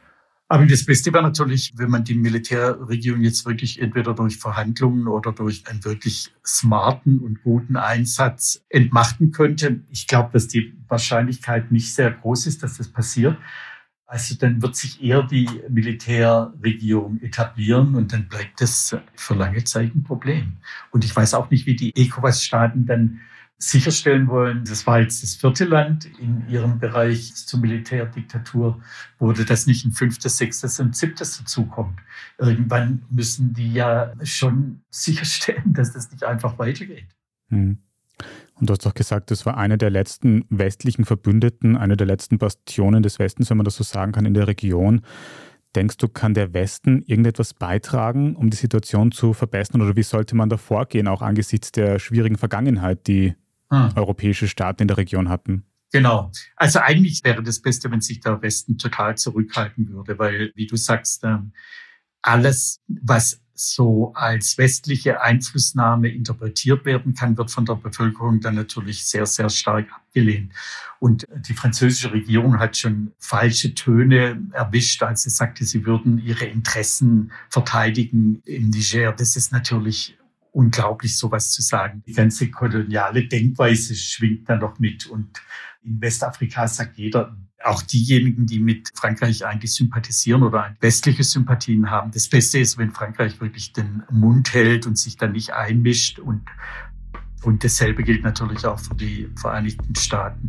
Aber 0.48 0.64
das 0.66 0.84
Beste 0.84 1.12
wäre 1.12 1.24
natürlich, 1.24 1.72
wenn 1.76 1.90
man 1.90 2.04
die 2.04 2.14
Militärregierung 2.14 3.22
jetzt 3.22 3.46
wirklich 3.46 3.80
entweder 3.80 4.14
durch 4.14 4.36
Verhandlungen 4.36 5.08
oder 5.08 5.32
durch 5.32 5.66
einen 5.66 5.84
wirklich 5.84 6.32
smarten 6.46 7.18
und 7.18 7.42
guten 7.42 7.76
Einsatz 7.76 8.62
entmachten 8.68 9.32
könnte. 9.32 9.80
Ich 9.90 10.06
glaube, 10.06 10.30
dass 10.32 10.46
die 10.46 10.75
Wahrscheinlichkeit 10.88 11.72
nicht 11.72 11.94
sehr 11.94 12.10
groß 12.10 12.46
ist, 12.46 12.62
dass 12.62 12.78
das 12.78 12.88
passiert. 12.88 13.36
Also 14.06 14.36
dann 14.36 14.62
wird 14.62 14.76
sich 14.76 15.02
eher 15.02 15.24
die 15.24 15.48
Militärregierung 15.68 17.20
etablieren 17.20 17.96
und 17.96 18.12
dann 18.12 18.28
bleibt 18.28 18.60
das 18.60 18.96
für 19.16 19.34
lange 19.34 19.64
Zeit 19.64 19.94
ein 19.96 20.04
Problem. 20.04 20.58
Und 20.92 21.04
ich 21.04 21.14
weiß 21.14 21.34
auch 21.34 21.50
nicht, 21.50 21.66
wie 21.66 21.74
die 21.74 21.94
ECOWAS-Staaten 21.96 22.86
dann 22.86 23.20
sicherstellen 23.58 24.28
wollen. 24.28 24.64
Das 24.64 24.86
war 24.86 25.00
jetzt 25.00 25.22
das 25.22 25.34
vierte 25.34 25.64
Land 25.64 26.06
in 26.20 26.48
ihrem 26.48 26.78
Bereich 26.78 27.34
zur 27.34 27.60
Militärdiktatur, 27.60 28.80
wurde 29.18 29.44
das 29.44 29.66
nicht 29.66 29.84
ein 29.86 29.92
fünftes, 29.92 30.36
sechstes 30.36 30.78
und 30.78 30.94
siebtes 30.94 31.38
dazukommt. 31.38 31.98
Irgendwann 32.38 33.02
müssen 33.10 33.54
die 33.54 33.72
ja 33.72 34.12
schon 34.22 34.82
sicherstellen, 34.90 35.64
dass 35.72 35.92
das 35.92 36.10
nicht 36.10 36.24
einfach 36.24 36.58
weitergeht. 36.58 37.08
Hm. 37.48 37.78
Und 38.58 38.68
du 38.68 38.72
hast 38.72 38.86
doch 38.86 38.94
gesagt, 38.94 39.30
das 39.30 39.44
war 39.44 39.58
eine 39.58 39.76
der 39.76 39.90
letzten 39.90 40.44
westlichen 40.48 41.04
Verbündeten, 41.04 41.76
eine 41.76 41.96
der 41.96 42.06
letzten 42.06 42.38
Bastionen 42.38 43.02
des 43.02 43.18
Westens, 43.18 43.50
wenn 43.50 43.58
man 43.58 43.64
das 43.64 43.76
so 43.76 43.84
sagen 43.84 44.12
kann, 44.12 44.24
in 44.24 44.34
der 44.34 44.48
Region. 44.48 45.02
Denkst 45.74 45.98
du, 45.98 46.08
kann 46.08 46.32
der 46.32 46.54
Westen 46.54 47.02
irgendetwas 47.02 47.52
beitragen, 47.52 48.34
um 48.34 48.48
die 48.48 48.56
Situation 48.56 49.12
zu 49.12 49.34
verbessern? 49.34 49.82
Oder 49.82 49.94
wie 49.94 50.02
sollte 50.02 50.34
man 50.34 50.48
da 50.48 50.56
vorgehen, 50.56 51.06
auch 51.06 51.20
angesichts 51.20 51.70
der 51.70 51.98
schwierigen 51.98 52.38
Vergangenheit, 52.38 53.06
die 53.06 53.34
hm. 53.70 53.90
europäische 53.94 54.48
Staaten 54.48 54.82
in 54.82 54.88
der 54.88 54.96
Region 54.96 55.28
hatten? 55.28 55.64
Genau. 55.92 56.30
Also 56.56 56.80
eigentlich 56.80 57.22
wäre 57.24 57.42
das 57.42 57.60
Beste, 57.60 57.90
wenn 57.90 58.00
sich 58.00 58.20
der 58.20 58.40
Westen 58.40 58.78
total 58.78 59.16
zurückhalten 59.16 59.88
würde, 59.90 60.18
weil, 60.18 60.52
wie 60.54 60.66
du 60.66 60.76
sagst, 60.76 61.24
ähm, 61.24 61.52
alles, 62.22 62.80
was 62.88 63.40
so 63.58 64.12
als 64.14 64.58
westliche 64.58 65.22
Einflussnahme 65.22 66.08
interpretiert 66.08 66.84
werden 66.84 67.14
kann, 67.14 67.36
wird 67.36 67.50
von 67.50 67.64
der 67.64 67.74
Bevölkerung 67.74 68.40
dann 68.40 68.54
natürlich 68.54 69.04
sehr, 69.04 69.26
sehr 69.26 69.48
stark 69.50 69.86
abgelehnt. 69.92 70.52
Und 70.98 71.26
die 71.48 71.54
französische 71.54 72.12
Regierung 72.12 72.58
hat 72.58 72.76
schon 72.76 73.12
falsche 73.18 73.74
Töne 73.74 74.42
erwischt, 74.52 75.02
als 75.02 75.22
sie 75.22 75.30
sagte, 75.30 75.64
sie 75.64 75.84
würden 75.84 76.18
ihre 76.18 76.46
Interessen 76.46 77.32
verteidigen 77.48 78.42
im 78.44 78.70
Niger. 78.70 79.12
Das 79.12 79.36
ist 79.36 79.52
natürlich 79.52 80.16
unglaublich, 80.52 81.18
sowas 81.18 81.50
zu 81.50 81.60
sagen. 81.60 82.02
Die 82.06 82.14
ganze 82.14 82.50
koloniale 82.50 83.28
Denkweise 83.28 83.94
schwingt 83.94 84.48
da 84.48 84.56
noch 84.56 84.78
mit. 84.78 85.06
Und 85.06 85.42
in 85.84 86.00
Westafrika 86.00 86.66
sagt 86.66 86.96
jeder, 86.96 87.36
auch 87.64 87.82
diejenigen, 87.82 88.46
die 88.46 88.60
mit 88.60 88.90
Frankreich 88.94 89.44
eigentlich 89.44 89.74
sympathisieren 89.74 90.42
oder 90.42 90.74
westliche 90.80 91.24
Sympathien 91.24 91.90
haben. 91.90 92.10
Das 92.10 92.28
Beste 92.28 92.58
ist, 92.58 92.78
wenn 92.78 92.92
Frankreich 92.92 93.40
wirklich 93.40 93.72
den 93.72 94.02
Mund 94.10 94.52
hält 94.54 94.86
und 94.86 94.98
sich 94.98 95.16
dann 95.16 95.32
nicht 95.32 95.52
einmischt. 95.52 96.18
Und, 96.18 96.42
und 97.42 97.64
dasselbe 97.64 98.02
gilt 98.02 98.22
natürlich 98.22 98.64
auch 98.66 98.78
für 98.78 98.94
die 98.94 99.28
Vereinigten 99.36 99.94
Staaten. 99.96 100.48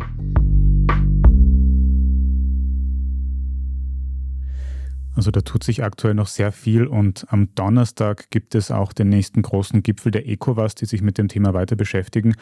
Also 5.15 5.31
da 5.31 5.41
tut 5.41 5.63
sich 5.63 5.83
aktuell 5.83 6.13
noch 6.13 6.27
sehr 6.27 6.51
viel 6.51 6.85
und 6.85 7.25
am 7.29 7.55
Donnerstag 7.55 8.29
gibt 8.29 8.53
es 8.53 8.69
auch 8.69 8.93
den 8.93 9.09
nächsten 9.09 9.41
großen 9.41 9.81
Gipfel 9.81 10.11
der 10.11 10.27
ECOWAS, 10.27 10.75
die 10.75 10.85
sich 10.85 11.01
mit 11.01 11.17
dem 11.17 11.27
Thema 11.27 11.55
weiter 11.55 11.75
beschäftigen. 11.75 12.35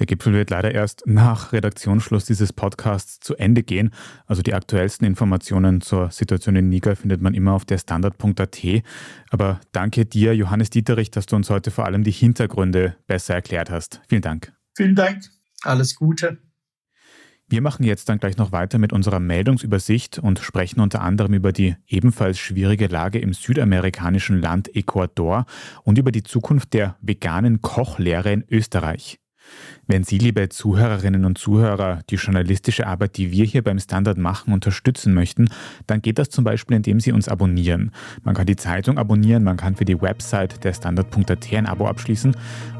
Der 0.00 0.06
Gipfel 0.06 0.32
wird 0.32 0.48
leider 0.48 0.72
erst 0.72 1.02
nach 1.04 1.52
Redaktionsschluss 1.52 2.24
dieses 2.24 2.54
Podcasts 2.54 3.20
zu 3.20 3.36
Ende 3.36 3.62
gehen. 3.62 3.90
Also 4.24 4.40
die 4.40 4.54
aktuellsten 4.54 5.06
Informationen 5.06 5.82
zur 5.82 6.10
Situation 6.10 6.56
in 6.56 6.70
Niger 6.70 6.96
findet 6.96 7.20
man 7.20 7.34
immer 7.34 7.52
auf 7.52 7.66
der 7.66 7.76
Standard.at. 7.76 8.64
Aber 9.28 9.60
danke 9.72 10.06
dir, 10.06 10.34
Johannes 10.34 10.70
Dieterich, 10.70 11.10
dass 11.10 11.26
du 11.26 11.36
uns 11.36 11.50
heute 11.50 11.70
vor 11.70 11.84
allem 11.84 12.02
die 12.02 12.12
Hintergründe 12.12 12.96
besser 13.06 13.34
erklärt 13.34 13.70
hast. 13.70 14.00
Vielen 14.08 14.22
Dank. 14.22 14.54
Vielen 14.74 14.94
Dank. 14.94 15.20
Alles 15.64 15.94
Gute. 15.96 16.38
Wir 17.46 17.60
machen 17.60 17.84
jetzt 17.84 18.08
dann 18.08 18.18
gleich 18.18 18.38
noch 18.38 18.52
weiter 18.52 18.78
mit 18.78 18.94
unserer 18.94 19.20
Meldungsübersicht 19.20 20.18
und 20.18 20.38
sprechen 20.38 20.80
unter 20.80 21.02
anderem 21.02 21.34
über 21.34 21.52
die 21.52 21.76
ebenfalls 21.86 22.38
schwierige 22.38 22.86
Lage 22.86 23.18
im 23.18 23.34
südamerikanischen 23.34 24.40
Land 24.40 24.74
Ecuador 24.74 25.44
und 25.82 25.98
über 25.98 26.10
die 26.10 26.22
Zukunft 26.22 26.72
der 26.72 26.96
veganen 27.02 27.60
Kochlehre 27.60 28.32
in 28.32 28.44
Österreich. 28.48 29.20
Wenn 29.86 30.04
Sie, 30.04 30.18
liebe 30.18 30.48
Zuhörerinnen 30.48 31.24
und 31.24 31.38
Zuhörer, 31.38 32.00
die 32.10 32.16
journalistische 32.16 32.86
Arbeit, 32.86 33.16
die 33.16 33.32
wir 33.32 33.44
hier 33.44 33.62
beim 33.62 33.78
Standard 33.78 34.18
machen, 34.18 34.52
unterstützen 34.52 35.14
möchten, 35.14 35.48
dann 35.86 36.02
geht 36.02 36.18
das 36.18 36.30
zum 36.30 36.44
Beispiel, 36.44 36.76
indem 36.76 37.00
Sie 37.00 37.12
uns 37.12 37.28
abonnieren. 37.28 37.90
Man 38.22 38.34
kann 38.34 38.46
die 38.46 38.56
Zeitung 38.56 38.98
abonnieren, 38.98 39.42
man 39.42 39.56
kann 39.56 39.76
für 39.76 39.84
die 39.84 40.00
Website 40.00 40.62
der 40.64 40.72
Standard.at 40.72 41.52
ein 41.52 41.66
Abo 41.66 41.86
abschließen. 41.86 42.36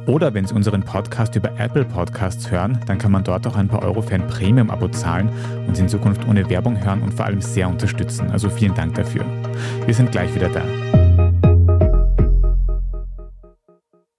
Oder 0.07 0.35
wenn 0.35 0.47
Sie 0.47 0.55
unseren 0.55 0.83
Podcast 0.83 1.37
über 1.37 1.59
Apple 1.59 1.85
Podcasts 1.85 2.51
hören, 2.51 2.79
dann 2.87 2.99
kann 2.99 3.13
man 3.13 3.25
dort 3.25 3.47
auch 3.47 3.57
ein 3.57 3.69
paar 3.69 3.83
Euro 3.83 4.03
für 4.03 4.15
ein 4.15 4.27
Premium-Abo 4.27 4.89
zahlen 4.89 5.31
und 5.67 5.79
in 5.79 5.89
Zukunft 5.89 6.27
ohne 6.27 6.49
Werbung 6.49 6.83
hören 6.83 7.03
und 7.03 7.15
vor 7.15 7.27
allem 7.27 7.41
sehr 7.41 7.69
unterstützen. 7.69 8.31
Also 8.31 8.49
vielen 8.49 8.75
Dank 8.75 8.95
dafür. 8.95 9.25
Wir 9.87 9.95
sind 9.95 10.13
gleich 10.13 10.35
wieder 10.35 10.49
da. 10.49 10.63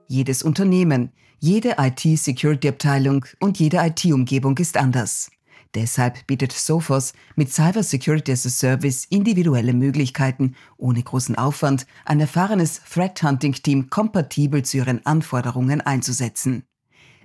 Jedes 0.08 0.44
Unternehmen, 0.44 1.14
jede 1.44 1.78
IT-Security-Abteilung 1.80 3.26
und 3.40 3.58
jede 3.58 3.78
IT-Umgebung 3.78 4.56
ist 4.60 4.78
anders. 4.78 5.32
Deshalb 5.74 6.28
bietet 6.28 6.52
Sophos 6.52 7.14
mit 7.36 7.52
Cyber 7.52 7.82
Security 7.82 8.32
as 8.32 8.46
a 8.46 8.50
Service 8.50 9.06
individuelle 9.06 9.74
Möglichkeiten, 9.74 10.56
ohne 10.78 11.02
großen 11.02 11.36
Aufwand 11.36 11.88
ein 12.06 12.20
erfahrenes 12.20 12.82
Threat 12.84 13.24
Hunting 13.24 13.54
Team 13.54 13.90
kompatibel 13.90 14.64
zu 14.64 14.78
ihren 14.78 15.04
Anforderungen 15.08 15.82
einzusetzen. 15.82 16.64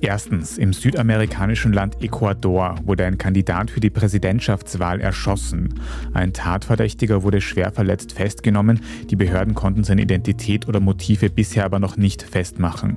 Erstens, 0.00 0.56
im 0.56 0.72
südamerikanischen 0.72 1.72
Land 1.72 2.02
Ecuador 2.02 2.76
wurde 2.84 3.04
ein 3.04 3.18
Kandidat 3.18 3.70
für 3.70 3.80
die 3.80 3.90
Präsidentschaftswahl 3.90 5.00
erschossen. 5.00 5.80
Ein 6.14 6.32
Tatverdächtiger 6.32 7.22
wurde 7.22 7.40
schwer 7.40 7.72
verletzt 7.72 8.12
festgenommen, 8.12 8.80
die 9.10 9.16
Behörden 9.16 9.54
konnten 9.54 9.84
seine 9.84 10.02
Identität 10.02 10.68
oder 10.68 10.80
Motive 10.80 11.28
bisher 11.28 11.64
aber 11.64 11.78
noch 11.78 11.96
nicht 11.96 12.22
festmachen. 12.22 12.96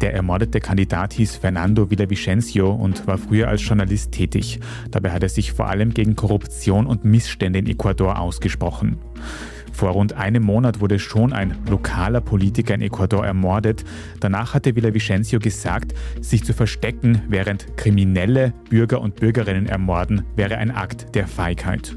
Der 0.00 0.14
ermordete 0.14 0.60
Kandidat 0.60 1.12
hieß 1.12 1.36
Fernando 1.36 1.90
Villavicencio 1.90 2.70
und 2.70 3.06
war 3.06 3.18
früher 3.18 3.48
als 3.48 3.66
Journalist 3.66 4.12
tätig. 4.12 4.58
Dabei 4.90 5.10
hat 5.10 5.22
er 5.22 5.28
sich 5.28 5.52
vor 5.52 5.68
allem 5.68 5.92
gegen 5.92 6.16
Korruption 6.16 6.86
und 6.86 7.04
Missstände 7.04 7.58
in 7.58 7.66
Ecuador 7.66 8.18
ausgesprochen. 8.18 8.98
Vor 9.72 9.90
rund 9.90 10.14
einem 10.14 10.42
Monat 10.42 10.80
wurde 10.80 10.98
schon 10.98 11.32
ein 11.32 11.56
lokaler 11.68 12.20
Politiker 12.20 12.74
in 12.74 12.82
Ecuador 12.82 13.24
ermordet. 13.24 13.84
Danach 14.20 14.54
hatte 14.54 14.74
Villavicencio 14.74 15.38
gesagt, 15.38 15.94
sich 16.20 16.44
zu 16.44 16.54
verstecken, 16.54 17.22
während 17.28 17.76
Kriminelle 17.76 18.52
Bürger 18.68 19.00
und 19.00 19.16
Bürgerinnen 19.16 19.66
ermorden, 19.66 20.24
wäre 20.36 20.56
ein 20.58 20.70
Akt 20.70 21.14
der 21.14 21.26
Feigheit. 21.26 21.96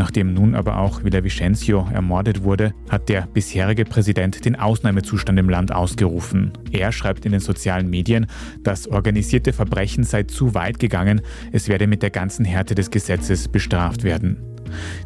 Nachdem 0.00 0.32
nun 0.32 0.54
aber 0.54 0.78
auch 0.78 1.04
Villavicencio 1.04 1.86
ermordet 1.92 2.42
wurde, 2.42 2.72
hat 2.88 3.10
der 3.10 3.28
bisherige 3.34 3.84
Präsident 3.84 4.46
den 4.46 4.56
Ausnahmezustand 4.56 5.38
im 5.38 5.50
Land 5.50 5.72
ausgerufen. 5.72 6.52
Er 6.72 6.90
schreibt 6.90 7.26
in 7.26 7.32
den 7.32 7.40
sozialen 7.42 7.90
Medien, 7.90 8.26
das 8.62 8.88
organisierte 8.88 9.52
Verbrechen 9.52 10.04
sei 10.04 10.22
zu 10.22 10.54
weit 10.54 10.78
gegangen, 10.78 11.20
es 11.52 11.68
werde 11.68 11.86
mit 11.86 12.02
der 12.02 12.08
ganzen 12.08 12.46
Härte 12.46 12.74
des 12.74 12.90
Gesetzes 12.90 13.46
bestraft 13.48 14.02
werden. 14.02 14.49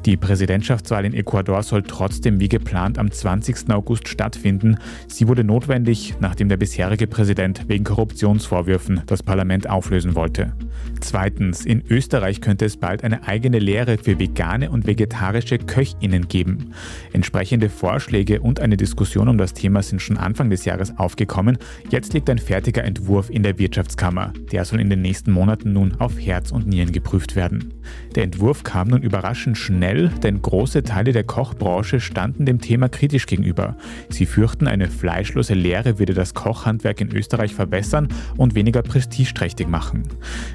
Die 0.07 0.17
Präsidentschaftswahl 0.17 1.05
in 1.05 1.15
Ecuador 1.15 1.63
soll 1.63 1.83
trotzdem 1.83 2.41
wie 2.41 2.49
geplant 2.49 2.99
am 2.99 3.11
20. 3.11 3.71
August 3.71 4.09
stattfinden. 4.09 4.77
Sie 5.09 5.29
wurde 5.29 5.45
notwendig, 5.45 6.15
nachdem 6.21 6.49
der 6.49 6.57
bisherige 6.57 7.07
Präsident 7.07 7.69
wegen 7.69 7.85
Korruptionsvorwürfen 7.85 9.03
das 9.07 9.23
Parlament 9.23 9.69
auflösen 9.69 10.15
wollte. 10.15 10.53
Zweitens, 11.01 11.65
in 11.67 11.83
Österreich 11.89 12.41
könnte 12.41 12.65
es 12.65 12.77
bald 12.77 13.05
eine 13.05 13.27
eigene 13.27 13.59
Lehre 13.59 13.99
für 13.99 14.19
vegane 14.19 14.71
und 14.71 14.87
vegetarische 14.87 15.59
Köchinnen 15.59 16.29
geben. 16.29 16.73
Entsprechende 17.13 17.69
Vorschläge 17.69 18.41
und 18.41 18.61
eine 18.61 18.77
Diskussion 18.77 19.29
um 19.29 19.39
das 19.39 19.55
Thema 19.55 19.83
sind 19.83 20.01
schon 20.01 20.17
Anfang 20.17 20.51
des 20.51 20.65
Jahres 20.65 20.97
aufgekommen. 20.99 21.59
Jetzt 21.91 22.13
liegt 22.15 22.31
ein 22.31 22.39
fertiger 22.39 22.85
Entwurf 22.85 23.31
in 23.31 23.43
der 23.43 23.59
Wirtschaftskammer. 23.59 24.33
Der 24.53 24.65
soll 24.65 24.81
in 24.81 24.91
den 24.91 25.03
nächsten 25.03 25.33
Monaten 25.33 25.73
nun 25.73 25.95
auf 26.01 26.19
Herz 26.19 26.53
und 26.53 26.67
Nieren 26.67 26.93
geprüft 26.93 27.37
werden. 27.37 27.75
Der 28.15 28.25
Entwurf 28.25 28.63
kam 28.65 28.89
nun 28.89 29.03
überraschend 29.03 29.54
reagieren 29.55 29.65
schnell, 29.65 30.09
denn 30.23 30.43
große 30.43 30.83
Teile 30.83 31.13
der 31.13 31.25
Kochbranche 31.25 32.01
standen 32.01 32.45
dem 32.45 32.61
Thema 32.61 32.89
kritisch 32.89 33.27
gegenüber. 33.27 33.77
Sie 34.09 34.27
fürchten, 34.27 34.67
eine 34.67 34.89
fleischlose 34.89 35.55
Lehre 35.55 35.99
würde 35.99 36.15
das 36.15 36.35
Kochhandwerk 36.35 37.01
in 37.01 37.15
Österreich 37.15 37.55
verbessern 37.55 38.09
und 38.37 38.55
weniger 38.55 38.83
prestigeträchtig 38.83 39.69
machen. 39.69 40.03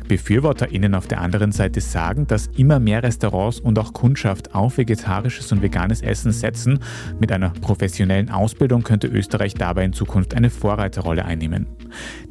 BefürworterInnen 0.07 0.95
auf 0.95 1.07
der 1.07 1.21
anderen 1.21 1.51
Seite 1.51 1.81
sagen, 1.81 2.27
dass 2.27 2.47
immer 2.57 2.79
mehr 2.79 3.03
Restaurants 3.03 3.59
und 3.59 3.79
auch 3.79 3.93
Kundschaft 3.93 4.53
auf 4.53 4.77
vegetarisches 4.77 5.51
und 5.51 5.61
veganes 5.61 6.01
Essen 6.01 6.31
setzen. 6.31 6.79
Mit 7.19 7.31
einer 7.31 7.49
professionellen 7.49 8.29
Ausbildung 8.29 8.83
könnte 8.83 9.07
Österreich 9.07 9.53
dabei 9.53 9.85
in 9.85 9.93
Zukunft 9.93 10.33
eine 10.33 10.49
Vorreiterrolle 10.49 11.25
einnehmen. 11.25 11.67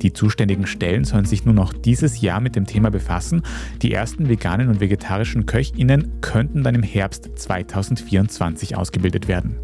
Die 0.02 0.12
zuständigen 0.12 0.66
Stellen 0.66 1.04
sollen 1.04 1.24
sich 1.24 1.44
nun 1.44 1.56
noch 1.56 1.72
dieses 1.72 2.20
Jahr 2.20 2.40
mit 2.40 2.54
dem 2.54 2.66
Thema 2.66 2.90
befassen. 2.90 3.42
Die 3.82 3.92
ersten 3.92 4.28
veganen 4.28 4.68
und 4.68 4.80
vegetarischen 4.80 5.46
KöchInnen 5.46 6.20
könnten 6.20 6.57
dann 6.64 6.74
im 6.74 6.82
Herbst 6.82 7.30
2024 7.36 8.76
ausgebildet 8.76 9.28
werden. 9.28 9.56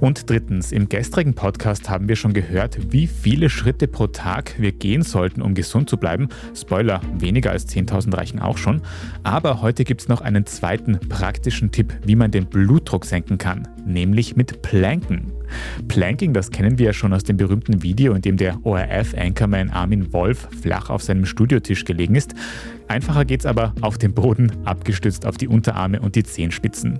Und 0.00 0.28
drittens, 0.28 0.72
im 0.72 0.88
gestrigen 0.88 1.34
Podcast 1.34 1.88
haben 1.88 2.08
wir 2.08 2.16
schon 2.16 2.34
gehört, 2.34 2.92
wie 2.92 3.06
viele 3.06 3.48
Schritte 3.48 3.88
pro 3.88 4.06
Tag 4.06 4.54
wir 4.58 4.72
gehen 4.72 5.02
sollten, 5.02 5.40
um 5.40 5.54
gesund 5.54 5.88
zu 5.88 5.96
bleiben. 5.96 6.28
Spoiler, 6.54 7.00
weniger 7.18 7.52
als 7.52 7.68
10.000 7.68 8.14
reichen 8.14 8.38
auch 8.38 8.58
schon. 8.58 8.82
Aber 9.22 9.62
heute 9.62 9.84
gibt 9.84 10.02
es 10.02 10.08
noch 10.08 10.20
einen 10.20 10.46
zweiten 10.46 10.98
praktischen 11.08 11.70
Tipp, 11.70 11.94
wie 12.04 12.16
man 12.16 12.30
den 12.30 12.46
Blutdruck 12.46 13.06
senken 13.06 13.38
kann, 13.38 13.68
nämlich 13.86 14.36
mit 14.36 14.60
Planken. 14.62 15.32
Planking, 15.88 16.32
das 16.34 16.50
kennen 16.50 16.78
wir 16.78 16.86
ja 16.86 16.92
schon 16.92 17.12
aus 17.12 17.22
dem 17.22 17.36
berühmten 17.36 17.82
Video, 17.82 18.14
in 18.14 18.22
dem 18.22 18.36
der 18.36 18.58
ORF-Anchorman 18.64 19.70
Armin 19.70 20.12
Wolf 20.12 20.48
flach 20.60 20.90
auf 20.90 21.02
seinem 21.02 21.24
Studiotisch 21.24 21.84
gelegen 21.84 22.14
ist. 22.14 22.34
Einfacher 22.88 23.24
geht's 23.24 23.46
aber 23.46 23.74
auf 23.80 23.98
dem 23.98 24.14
Boden, 24.14 24.52
abgestützt 24.64 25.26
auf 25.26 25.36
die 25.36 25.48
Unterarme 25.48 26.00
und 26.00 26.16
die 26.16 26.22
Zehenspitzen. 26.22 26.98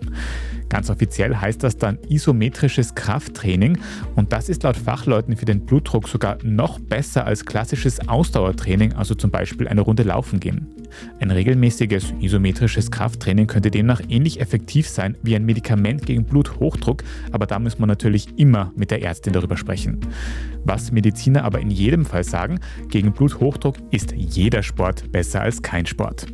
Ganz 0.69 0.91
offiziell 0.91 1.37
heißt 1.37 1.63
das 1.63 1.77
dann 1.77 1.99
isometrisches 2.09 2.95
Krafttraining 2.95 3.79
und 4.17 4.33
das 4.33 4.49
ist 4.49 4.63
laut 4.63 4.77
Fachleuten 4.77 5.37
für 5.37 5.45
den 5.45 5.65
Blutdruck 5.67 6.09
sogar 6.09 6.39
noch 6.43 6.81
besser 6.81 7.27
als 7.27 7.45
klassisches 7.45 8.09
Ausdauertraining, 8.09 8.95
also 8.95 9.15
zum 9.15 9.31
Beispiel 9.31 9.69
eine 9.69 9.83
Runde 9.83 10.03
laufen 10.03 10.41
gehen. 10.41 10.67
Ein 11.21 11.31
regelmäßiges 11.31 12.15
isometrisches 12.21 12.91
Krafttraining 12.91 13.47
könnte 13.47 13.71
demnach 13.71 14.01
ähnlich 14.09 14.41
effektiv 14.41 14.89
sein 14.89 15.17
wie 15.23 15.37
ein 15.37 15.45
Medikament 15.45 16.07
gegen 16.07 16.25
Bluthochdruck, 16.25 17.03
aber 17.33 17.47
da 17.47 17.59
muss 17.59 17.79
man 17.79 17.89
natürlich 17.89 18.29
immer 18.37 18.73
mit 18.77 18.91
der 18.91 19.03
Ärztin 19.03 19.33
darüber 19.33 19.57
sprechen. 19.57 20.01
Was 20.65 20.93
Mediziner 20.93 21.45
aber 21.45 21.61
in 21.61 21.71
jedem 21.71 22.05
Fall 22.05 22.25
sagen, 22.25 22.61
gegen 22.89 23.13
Bluthochdruck 23.13 23.77
ist 23.91 24.13
jeder 24.17 24.63
Sport 24.63 25.11
besser 25.13 25.43
als 25.43 25.63
kein 25.63 25.87
Sport. 25.87 26.27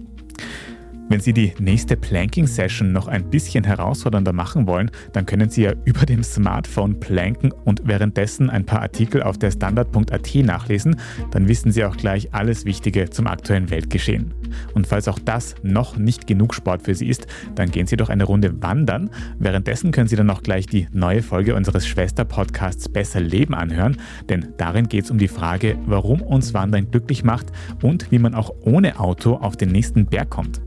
Wenn 1.10 1.18
Sie 1.18 1.32
die 1.32 1.52
nächste 1.58 1.96
Planking-Session 1.96 2.92
noch 2.92 3.08
ein 3.08 3.30
bisschen 3.30 3.64
herausfordernder 3.64 4.32
machen 4.32 4.68
wollen, 4.68 4.92
dann 5.12 5.26
können 5.26 5.50
Sie 5.50 5.62
ja 5.62 5.72
über 5.84 6.06
dem 6.06 6.22
Smartphone 6.22 7.00
planken 7.00 7.52
und 7.64 7.82
währenddessen 7.84 8.48
ein 8.48 8.64
paar 8.64 8.82
Artikel 8.82 9.20
auf 9.20 9.36
der 9.36 9.50
Standard.at 9.50 10.34
nachlesen. 10.36 11.00
Dann 11.32 11.48
wissen 11.48 11.72
Sie 11.72 11.84
auch 11.84 11.96
gleich 11.96 12.32
alles 12.32 12.64
Wichtige 12.64 13.10
zum 13.10 13.26
aktuellen 13.26 13.70
Weltgeschehen. 13.70 14.32
Und 14.74 14.86
falls 14.86 15.08
auch 15.08 15.18
das 15.18 15.54
noch 15.62 15.96
nicht 15.96 16.26
genug 16.26 16.54
Sport 16.54 16.82
für 16.82 16.94
Sie 16.94 17.08
ist, 17.08 17.26
dann 17.54 17.70
gehen 17.70 17.86
Sie 17.86 17.96
doch 17.96 18.08
eine 18.08 18.24
Runde 18.24 18.62
wandern. 18.62 19.10
Währenddessen 19.38 19.92
können 19.92 20.08
Sie 20.08 20.16
dann 20.16 20.30
auch 20.30 20.42
gleich 20.42 20.66
die 20.66 20.88
neue 20.92 21.22
Folge 21.22 21.54
unseres 21.54 21.86
Schwester-Podcasts 21.86 22.88
Besser 22.88 23.20
Leben 23.20 23.54
anhören, 23.54 23.96
denn 24.28 24.48
darin 24.56 24.88
geht 24.88 25.04
es 25.04 25.10
um 25.10 25.18
die 25.18 25.28
Frage, 25.28 25.78
warum 25.86 26.22
uns 26.22 26.54
Wandern 26.54 26.90
glücklich 26.90 27.24
macht 27.24 27.46
und 27.82 28.10
wie 28.10 28.18
man 28.18 28.34
auch 28.34 28.52
ohne 28.62 28.98
Auto 28.98 29.34
auf 29.34 29.56
den 29.56 29.70
nächsten 29.70 30.06
Berg 30.06 30.30
kommt. 30.30 30.60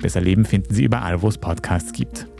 Besser 0.00 0.20
Leben 0.20 0.44
finden 0.44 0.74
Sie 0.74 0.84
überall, 0.84 1.22
wo 1.22 1.28
es 1.28 1.38
Podcasts 1.38 1.92
gibt. 1.92 2.31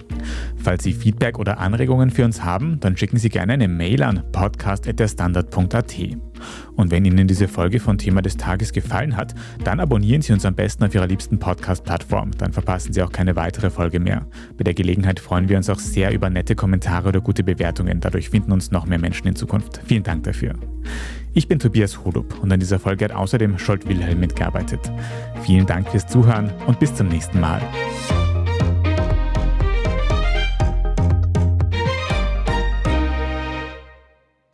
Falls 0.57 0.85
Sie 0.85 0.93
Feedback 0.93 1.39
oder 1.39 1.59
Anregungen 1.59 2.11
für 2.11 2.25
uns 2.25 2.45
haben, 2.45 2.79
dann 2.81 2.97
schicken 2.97 3.19
Sie 3.19 3.29
gerne 3.29 3.55
eine 3.55 3.69
Mail 3.69 4.03
an 4.03 4.23
podcast.derstandard.at. 4.33 5.95
Und 6.77 6.91
wenn 6.91 7.05
Ihnen 7.05 7.27
diese 7.29 7.49
Folge 7.49 7.81
von 7.81 7.99
Thema 7.99 8.23
des 8.23 8.37
Tages 8.37 8.73
gefallen 8.73 9.17
hat, 9.17 9.35
dann 9.65 9.81
abonnieren 9.81 10.23
Sie 10.23 10.33
uns 10.33 10.45
am 10.45 10.55
besten 10.55 10.85
auf 10.85 10.95
Ihrer 10.95 11.07
liebsten 11.07 11.39
Podcast-Plattform. 11.39 12.33
Dann 12.39 12.53
verpassen 12.53 12.93
Sie 12.93 13.03
auch 13.03 13.13
keine 13.13 13.37
weitere 13.37 13.71
Folge 13.71 14.01
mehr. 14.01 14.27
Bei 14.57 14.65
der 14.65 14.75
Gelegenheit 14.75 15.21
freuen 15.21 15.49
wir 15.49 15.57
uns 15.57 15.71
auch 15.71 15.79
sehr 15.79 16.13
über 16.13 16.31
nette 16.31 16.55
Kommentare 16.55 17.09
oder 17.09 17.21
gute 17.21 17.45
Bewertungen. 17.45 18.01
Dadurch 18.01 18.31
finden 18.31 18.53
uns 18.53 18.71
noch 18.71 18.87
mehr 18.87 18.99
Menschen 18.99 19.29
in 19.29 19.37
Zukunft. 19.37 19.81
Vielen 19.85 20.03
Dank 20.03 20.25
dafür. 20.25 20.55
Ich 21.35 21.49
bin 21.49 21.59
Tobias 21.59 22.05
Holub 22.05 22.43
und 22.43 22.53
an 22.53 22.61
dieser 22.61 22.79
Folge 22.79 23.07
hat 23.07 23.13
außerdem 23.13 23.59
Scholt 23.59 23.89
Wilhelm 23.89 24.21
mitgearbeitet. 24.21 24.93
Vielen 25.43 25.67
Dank 25.67 25.89
fürs 25.89 26.07
Zuhören 26.07 26.53
und 26.67 26.79
bis 26.79 26.95
zum 26.95 27.09
nächsten 27.09 27.41
Mal. 27.41 27.63